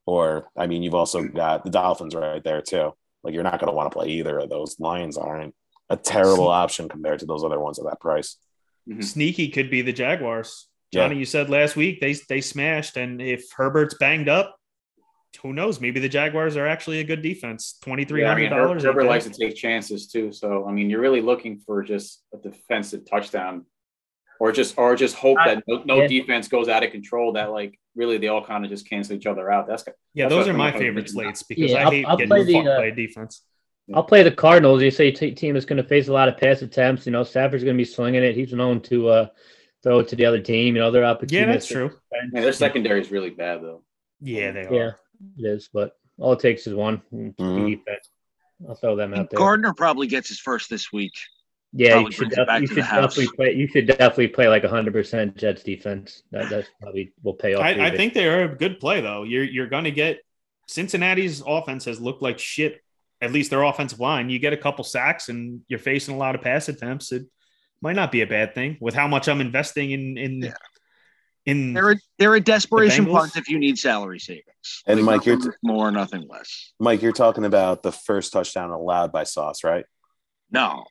[0.06, 2.94] Or I mean, you've also got the Dolphins right there too.
[3.22, 4.78] Like you're not going to want to play either of those.
[4.78, 5.54] Lions aren't
[5.90, 8.36] a terrible option compared to those other ones at that price.
[8.88, 9.02] Mm-hmm.
[9.02, 10.68] Sneaky could be the Jaguars.
[10.92, 11.20] Johnny, yeah.
[11.20, 14.56] you said last week they they smashed, and if Herbert's banged up,
[15.42, 15.80] who knows?
[15.80, 17.78] Maybe the Jaguars are actually a good defense.
[17.82, 18.82] Twenty three hundred dollars.
[18.82, 20.32] Yeah, I mean, Herbert likes to take chances too.
[20.32, 23.66] So I mean, you're really looking for just a defensive touchdown,
[24.40, 26.06] or just or just hope that no, no yeah.
[26.06, 27.32] defense goes out of control.
[27.32, 29.66] That like really they all kind of just cancel each other out.
[29.66, 30.28] That's yeah.
[30.28, 32.72] That's those are my favorite slates because yeah, I hate I'll, getting I'll fucked the,
[32.72, 33.42] uh, by defense.
[33.92, 34.82] I'll play the Cardinals.
[34.82, 37.04] You say t- team is going to face a lot of pass attempts.
[37.04, 38.34] You know, Stafford's going to be slinging it.
[38.34, 39.26] He's known to uh,
[39.82, 40.74] throw it to the other team.
[40.74, 41.46] You know, they're opportunities.
[41.46, 41.90] Yeah, that's true.
[42.32, 43.82] Yeah, their secondary is really bad though.
[44.20, 44.98] Yeah, they are.
[45.36, 47.02] Yeah it is, but all it takes is one.
[47.12, 47.74] Mm-hmm.
[48.68, 49.38] I'll throw them out there.
[49.38, 51.12] Gardner probably gets his first this week.
[51.76, 53.52] Yeah, you should, def- you should definitely play.
[53.52, 56.22] You should definitely play like hundred percent Jets defense.
[56.30, 57.62] That that's probably will pay off.
[57.62, 59.24] I, I think they are a good play though.
[59.24, 60.20] You're you're going to get
[60.68, 62.80] Cincinnati's offense has looked like shit.
[63.20, 64.28] At least their offensive line.
[64.30, 67.10] You get a couple sacks and you're facing a lot of pass attempts.
[67.10, 67.26] It
[67.80, 70.54] might not be a bad thing with how much I'm investing in in yeah
[71.46, 74.82] in they're a, they're a desperation the punt if you need salary savings.
[74.86, 76.72] And like Mike, you're t- more, nothing less.
[76.78, 79.84] Mike, you're talking about the first touchdown allowed by Sauce, right?
[80.50, 80.84] No.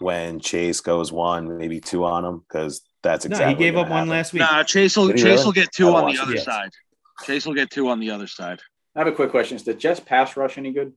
[0.00, 3.54] When Chase goes one, maybe two on him, because that's exactly.
[3.54, 4.40] No, he gave up one last week.
[4.40, 5.44] Nah, Chase will Chase really?
[5.44, 6.40] will get two on the other it.
[6.40, 6.70] side.
[7.24, 8.60] Chase will get two on the other side.
[8.94, 10.92] I have a quick question: Is the Jets pass rush any good?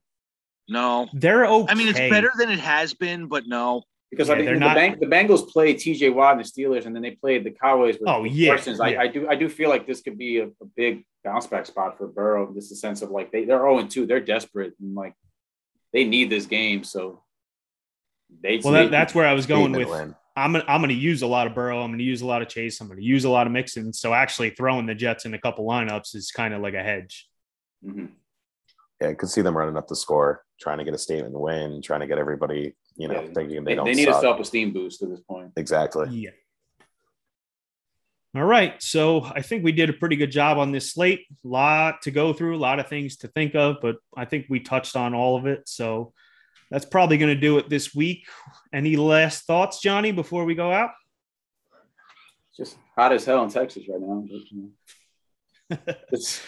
[0.68, 1.72] No, they're okay.
[1.72, 4.59] I mean, it's better than it has been, but no because yeah, I think the,
[4.59, 4.76] not...
[4.76, 6.09] Bang, the Bengals played T.J.
[6.09, 8.80] Watt and the Steelers, and then they played the Cowboys with oh yeah, Parsons.
[8.80, 8.86] yeah.
[8.86, 11.66] I, I, do I do feel like this could be a, a big bounce back
[11.66, 12.53] spot for Burrow.
[12.53, 15.14] Just a sense of like they they're zero oh two, they're desperate and like
[15.93, 17.24] they need this game, so
[18.43, 18.59] they.
[18.64, 19.89] Well, that, that's where I was going with.
[19.89, 20.16] Win.
[20.36, 21.82] I'm gonna, I'm going to use a lot of Burrow.
[21.82, 22.80] I'm going to use a lot of Chase.
[22.80, 23.91] I'm going to use a lot of Mixon.
[23.91, 27.28] So actually, throwing the Jets in a couple lineups is kind of like a hedge.
[27.86, 28.05] Mm-hmm.
[29.01, 31.82] Yeah, I could see them running up the score, trying to get a statement win,
[31.82, 33.85] trying to get everybody you know, yeah, thinking they, they don't.
[33.85, 34.17] They need suck.
[34.17, 35.53] a self esteem boost at this point.
[35.57, 36.07] Exactly.
[36.11, 36.29] Yeah.
[38.35, 38.81] All right.
[38.81, 41.25] So I think we did a pretty good job on this slate.
[41.43, 44.45] A lot to go through, a lot of things to think of, but I think
[44.49, 45.67] we touched on all of it.
[45.67, 46.13] So
[46.69, 48.25] that's probably going to do it this week.
[48.71, 50.91] Any last thoughts, Johnny, before we go out?
[52.49, 54.23] It's just hot as hell in Texas right now.
[54.25, 54.71] But, you
[55.69, 55.77] know,
[56.13, 56.41] it's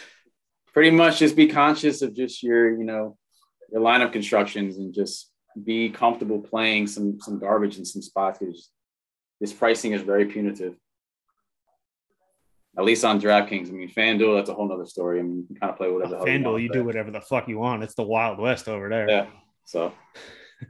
[0.72, 3.18] pretty much just be conscious of just your, you know,
[3.72, 8.40] your line of constructions and just be comfortable playing some some garbage in some spots
[8.40, 8.70] because
[9.40, 10.76] this pricing is very punitive.
[12.78, 13.70] At least on DraftKings.
[13.70, 15.20] I mean, FanDuel, that's a whole nother story.
[15.20, 16.18] I mean, you can kind of play whatever.
[16.18, 17.84] Oh, FanDuel, you, you do whatever the fuck you want.
[17.84, 19.08] It's the Wild West over there.
[19.08, 19.28] Yeah.
[19.66, 19.94] So,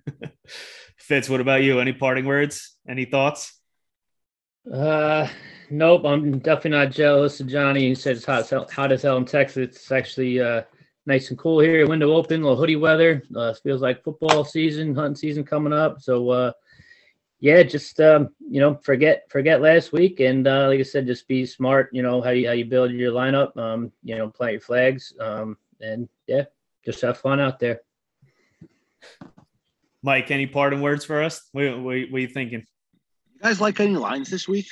[0.97, 1.79] Fitz, what about you?
[1.79, 2.75] Any parting words?
[2.87, 3.57] Any thoughts?
[4.71, 5.27] Uh,
[5.69, 6.03] nope.
[6.05, 7.87] I'm definitely not jealous of Johnny.
[7.87, 9.57] He says it's hot, hot as hell in Texas.
[9.57, 10.63] It's actually uh,
[11.05, 11.87] nice and cool here.
[11.87, 13.23] Window open, little hoodie weather.
[13.35, 16.01] Uh, feels like football season, hunting season coming up.
[16.01, 16.51] So uh,
[17.39, 21.27] yeah, just um, you know, forget forget last week, and uh, like I said, just
[21.27, 21.89] be smart.
[21.91, 23.55] You know how you how you build your lineup.
[23.57, 25.13] Um, you know, plant your flags.
[25.19, 26.45] Um, and yeah,
[26.85, 27.81] just have fun out there.
[30.01, 31.47] Mike, any parting words for us?
[31.53, 32.65] What, what, what are you thinking?
[33.33, 34.67] You guys like any lines this week?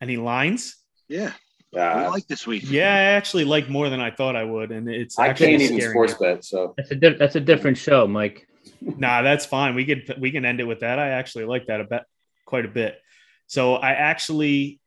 [0.00, 0.76] Any lines?
[1.08, 1.32] Yeah.
[1.72, 2.64] Yeah, uh, I like this week.
[2.70, 5.80] Yeah, I actually like more than I thought I would, and it's I can't even
[5.80, 6.44] sports bet.
[6.44, 8.46] So that's a di- that's a different show, Mike.
[8.80, 9.74] nah, that's fine.
[9.74, 10.98] We could we can end it with that.
[10.98, 12.02] I actually like that a bit,
[12.44, 13.00] quite a bit.
[13.46, 14.80] So I actually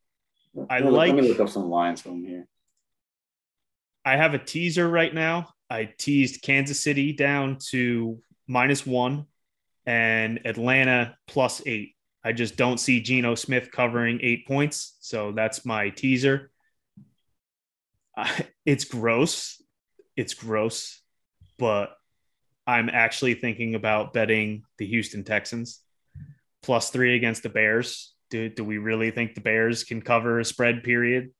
[0.70, 1.14] I let like.
[1.14, 2.48] Let me look up some lines from here.
[4.04, 5.50] I have a teaser right now.
[5.70, 9.26] I teased Kansas City down to minus one,
[9.88, 11.96] and Atlanta plus eight.
[12.24, 14.98] I just don't see Geno Smith covering eight points.
[15.00, 16.52] So that's my teaser.
[18.16, 18.30] Uh,
[18.66, 19.62] it's gross.
[20.16, 21.02] It's gross,
[21.58, 21.96] but
[22.68, 25.82] I'm actually thinking about betting the Houston Texans
[26.64, 28.14] plus three against the Bears.
[28.32, 31.32] Do, do we really think the Bears can cover a spread period?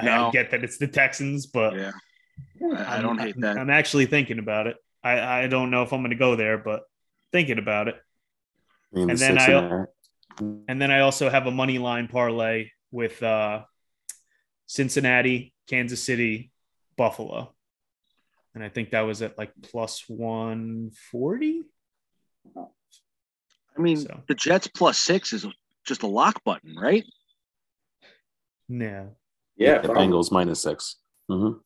[0.00, 0.28] No.
[0.28, 1.92] I get that it's the Texans, but yeah,
[2.76, 3.56] I don't hate that.
[3.56, 4.76] I'm actually thinking about it.
[5.02, 6.82] I, I don't know if I'm going to go there, but
[7.32, 7.96] thinking about it.
[8.92, 9.84] and the then I
[10.68, 13.62] and then I also have a money line parlay with uh,
[14.66, 16.50] Cincinnati, Kansas City,
[16.96, 17.54] Buffalo,
[18.54, 21.62] and I think that was at like plus one forty.
[22.56, 24.22] I mean, so.
[24.28, 25.46] the Jets plus six is
[25.84, 27.04] just a lock button, right?
[28.68, 29.06] Yeah.
[29.56, 29.78] Yeah.
[29.78, 30.96] The Bengals minus 6
[31.30, 31.58] mm-hmm.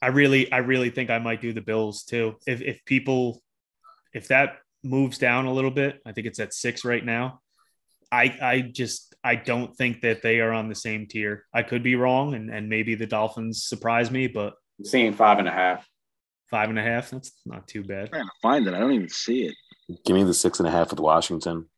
[0.00, 2.34] I really, I really think I might do the Bills too.
[2.44, 3.40] If if people,
[4.12, 7.40] if that moves down a little bit, I think it's at six right now.
[8.10, 11.46] I I just I don't think that they are on the same tier.
[11.54, 15.38] I could be wrong, and and maybe the Dolphins surprise me, but I'm seeing five
[15.38, 15.88] and a half.
[16.50, 17.10] Five and a half.
[17.10, 18.06] That's not too bad.
[18.06, 18.74] I'm trying to find it.
[18.74, 19.54] I don't even see it.
[20.04, 21.68] Give me the six and a half with Washington.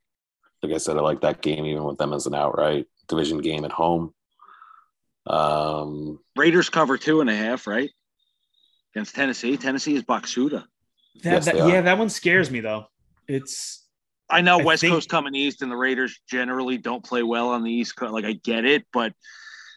[0.63, 3.65] Like I said, I like that game even with them as an outright division game
[3.65, 4.15] at home.
[5.27, 7.91] Um, Raiders cover two and a half, right?
[8.95, 9.57] Against Tennessee.
[9.57, 10.65] Tennessee is Boxuda.
[11.23, 12.87] That, yes, that, yeah, that one scares me though.
[13.29, 13.84] It's
[14.29, 17.51] I know I West think, Coast coming east, and the Raiders generally don't play well
[17.51, 18.13] on the East Coast.
[18.13, 19.13] Like I get it, but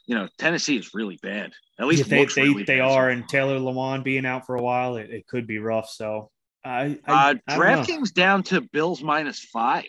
[0.05, 1.51] you know Tennessee is really bad.
[1.79, 4.61] At least yeah, they they, really they are, and Taylor Lewan being out for a
[4.61, 5.89] while, it, it could be rough.
[5.89, 6.31] So
[6.63, 9.85] I, I, uh, DraftKings down to Bills minus five.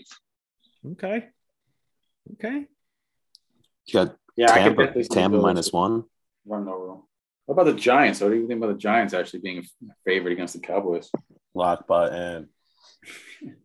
[0.93, 1.27] Okay.
[2.35, 2.67] Okay.
[3.87, 6.05] You got yeah, Tampa, I can Tampa minus one.
[6.47, 7.01] Run over.
[7.47, 8.21] What about the Giants?
[8.21, 9.65] What do you think about the Giants actually being
[10.05, 11.11] favored against the Cowboys?
[11.55, 12.49] Lock button.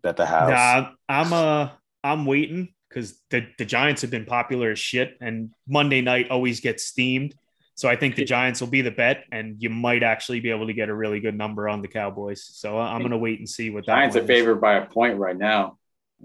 [0.02, 0.50] Bet the house.
[0.50, 1.70] Nah, I'm uh
[2.04, 6.60] I'm waiting because the, the Giants have been popular as shit, and Monday night always
[6.60, 7.36] gets steamed.
[7.76, 10.68] So I think the Giants will be the bet, and you might actually be able
[10.68, 12.44] to get a really good number on the Cowboys.
[12.46, 13.96] So I'm going to wait and see what that.
[13.96, 15.78] Giants are favored by a point right now.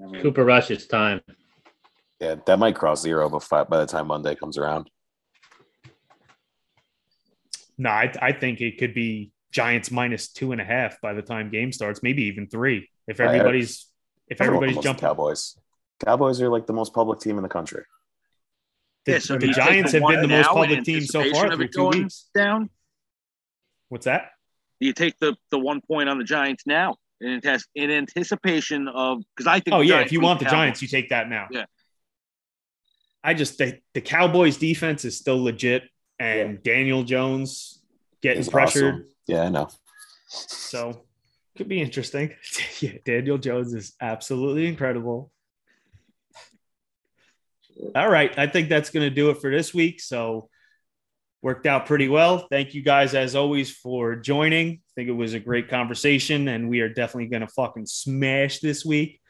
[0.02, 1.20] I mean, Cooper Rush, it's time.
[2.20, 4.90] Yeah, that might cross zero by the time Monday comes around.
[7.78, 11.22] No, I, I think it could be Giants minus two and a half by the
[11.22, 12.89] time game starts, maybe even three.
[13.09, 13.86] If everybody's
[14.28, 15.59] if everybody's jumping, Cowboys.
[16.05, 17.82] Cowboys are like the most public team in the country.
[19.06, 21.89] The, yeah, so the Giants have been the most public team so far through two
[21.89, 22.28] weeks.
[22.35, 22.70] Down.
[23.89, 24.30] What's that?
[24.80, 27.40] Do you take the the one point on the Giants now in,
[27.74, 29.74] in anticipation of because I think.
[29.74, 30.59] Oh yeah, if you want the Cowboys.
[30.59, 31.48] Giants, you take that now.
[31.51, 31.64] Yeah.
[33.24, 35.85] I just think the Cowboys defense is still legit,
[36.18, 36.74] and yeah.
[36.74, 37.82] Daniel Jones
[38.22, 38.94] getting it's pressured.
[38.94, 39.06] Awesome.
[39.26, 39.68] Yeah, I know.
[40.28, 41.05] So
[41.59, 42.35] could be interesting.
[42.80, 45.30] yeah, Daniel Jones is absolutely incredible.
[47.94, 48.36] All right.
[48.39, 50.01] I think that's going to do it for this week.
[50.01, 50.48] So,
[51.43, 52.47] worked out pretty well.
[52.51, 54.68] Thank you guys, as always, for joining.
[54.68, 58.60] I think it was a great conversation, and we are definitely going to fucking smash
[58.60, 59.20] this week.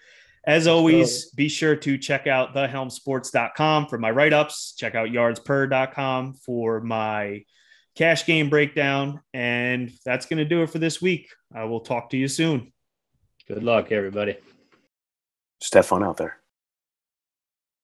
[0.46, 4.72] As always, be sure to check out thehelmsports.com for my write ups.
[4.78, 7.42] Check out yardsper.com for my
[7.98, 9.20] cash game breakdown.
[9.34, 11.28] And that's going to do it for this week.
[11.52, 12.72] I will talk to you soon.
[13.48, 14.36] Good luck, everybody.
[15.60, 16.37] Just have fun out there.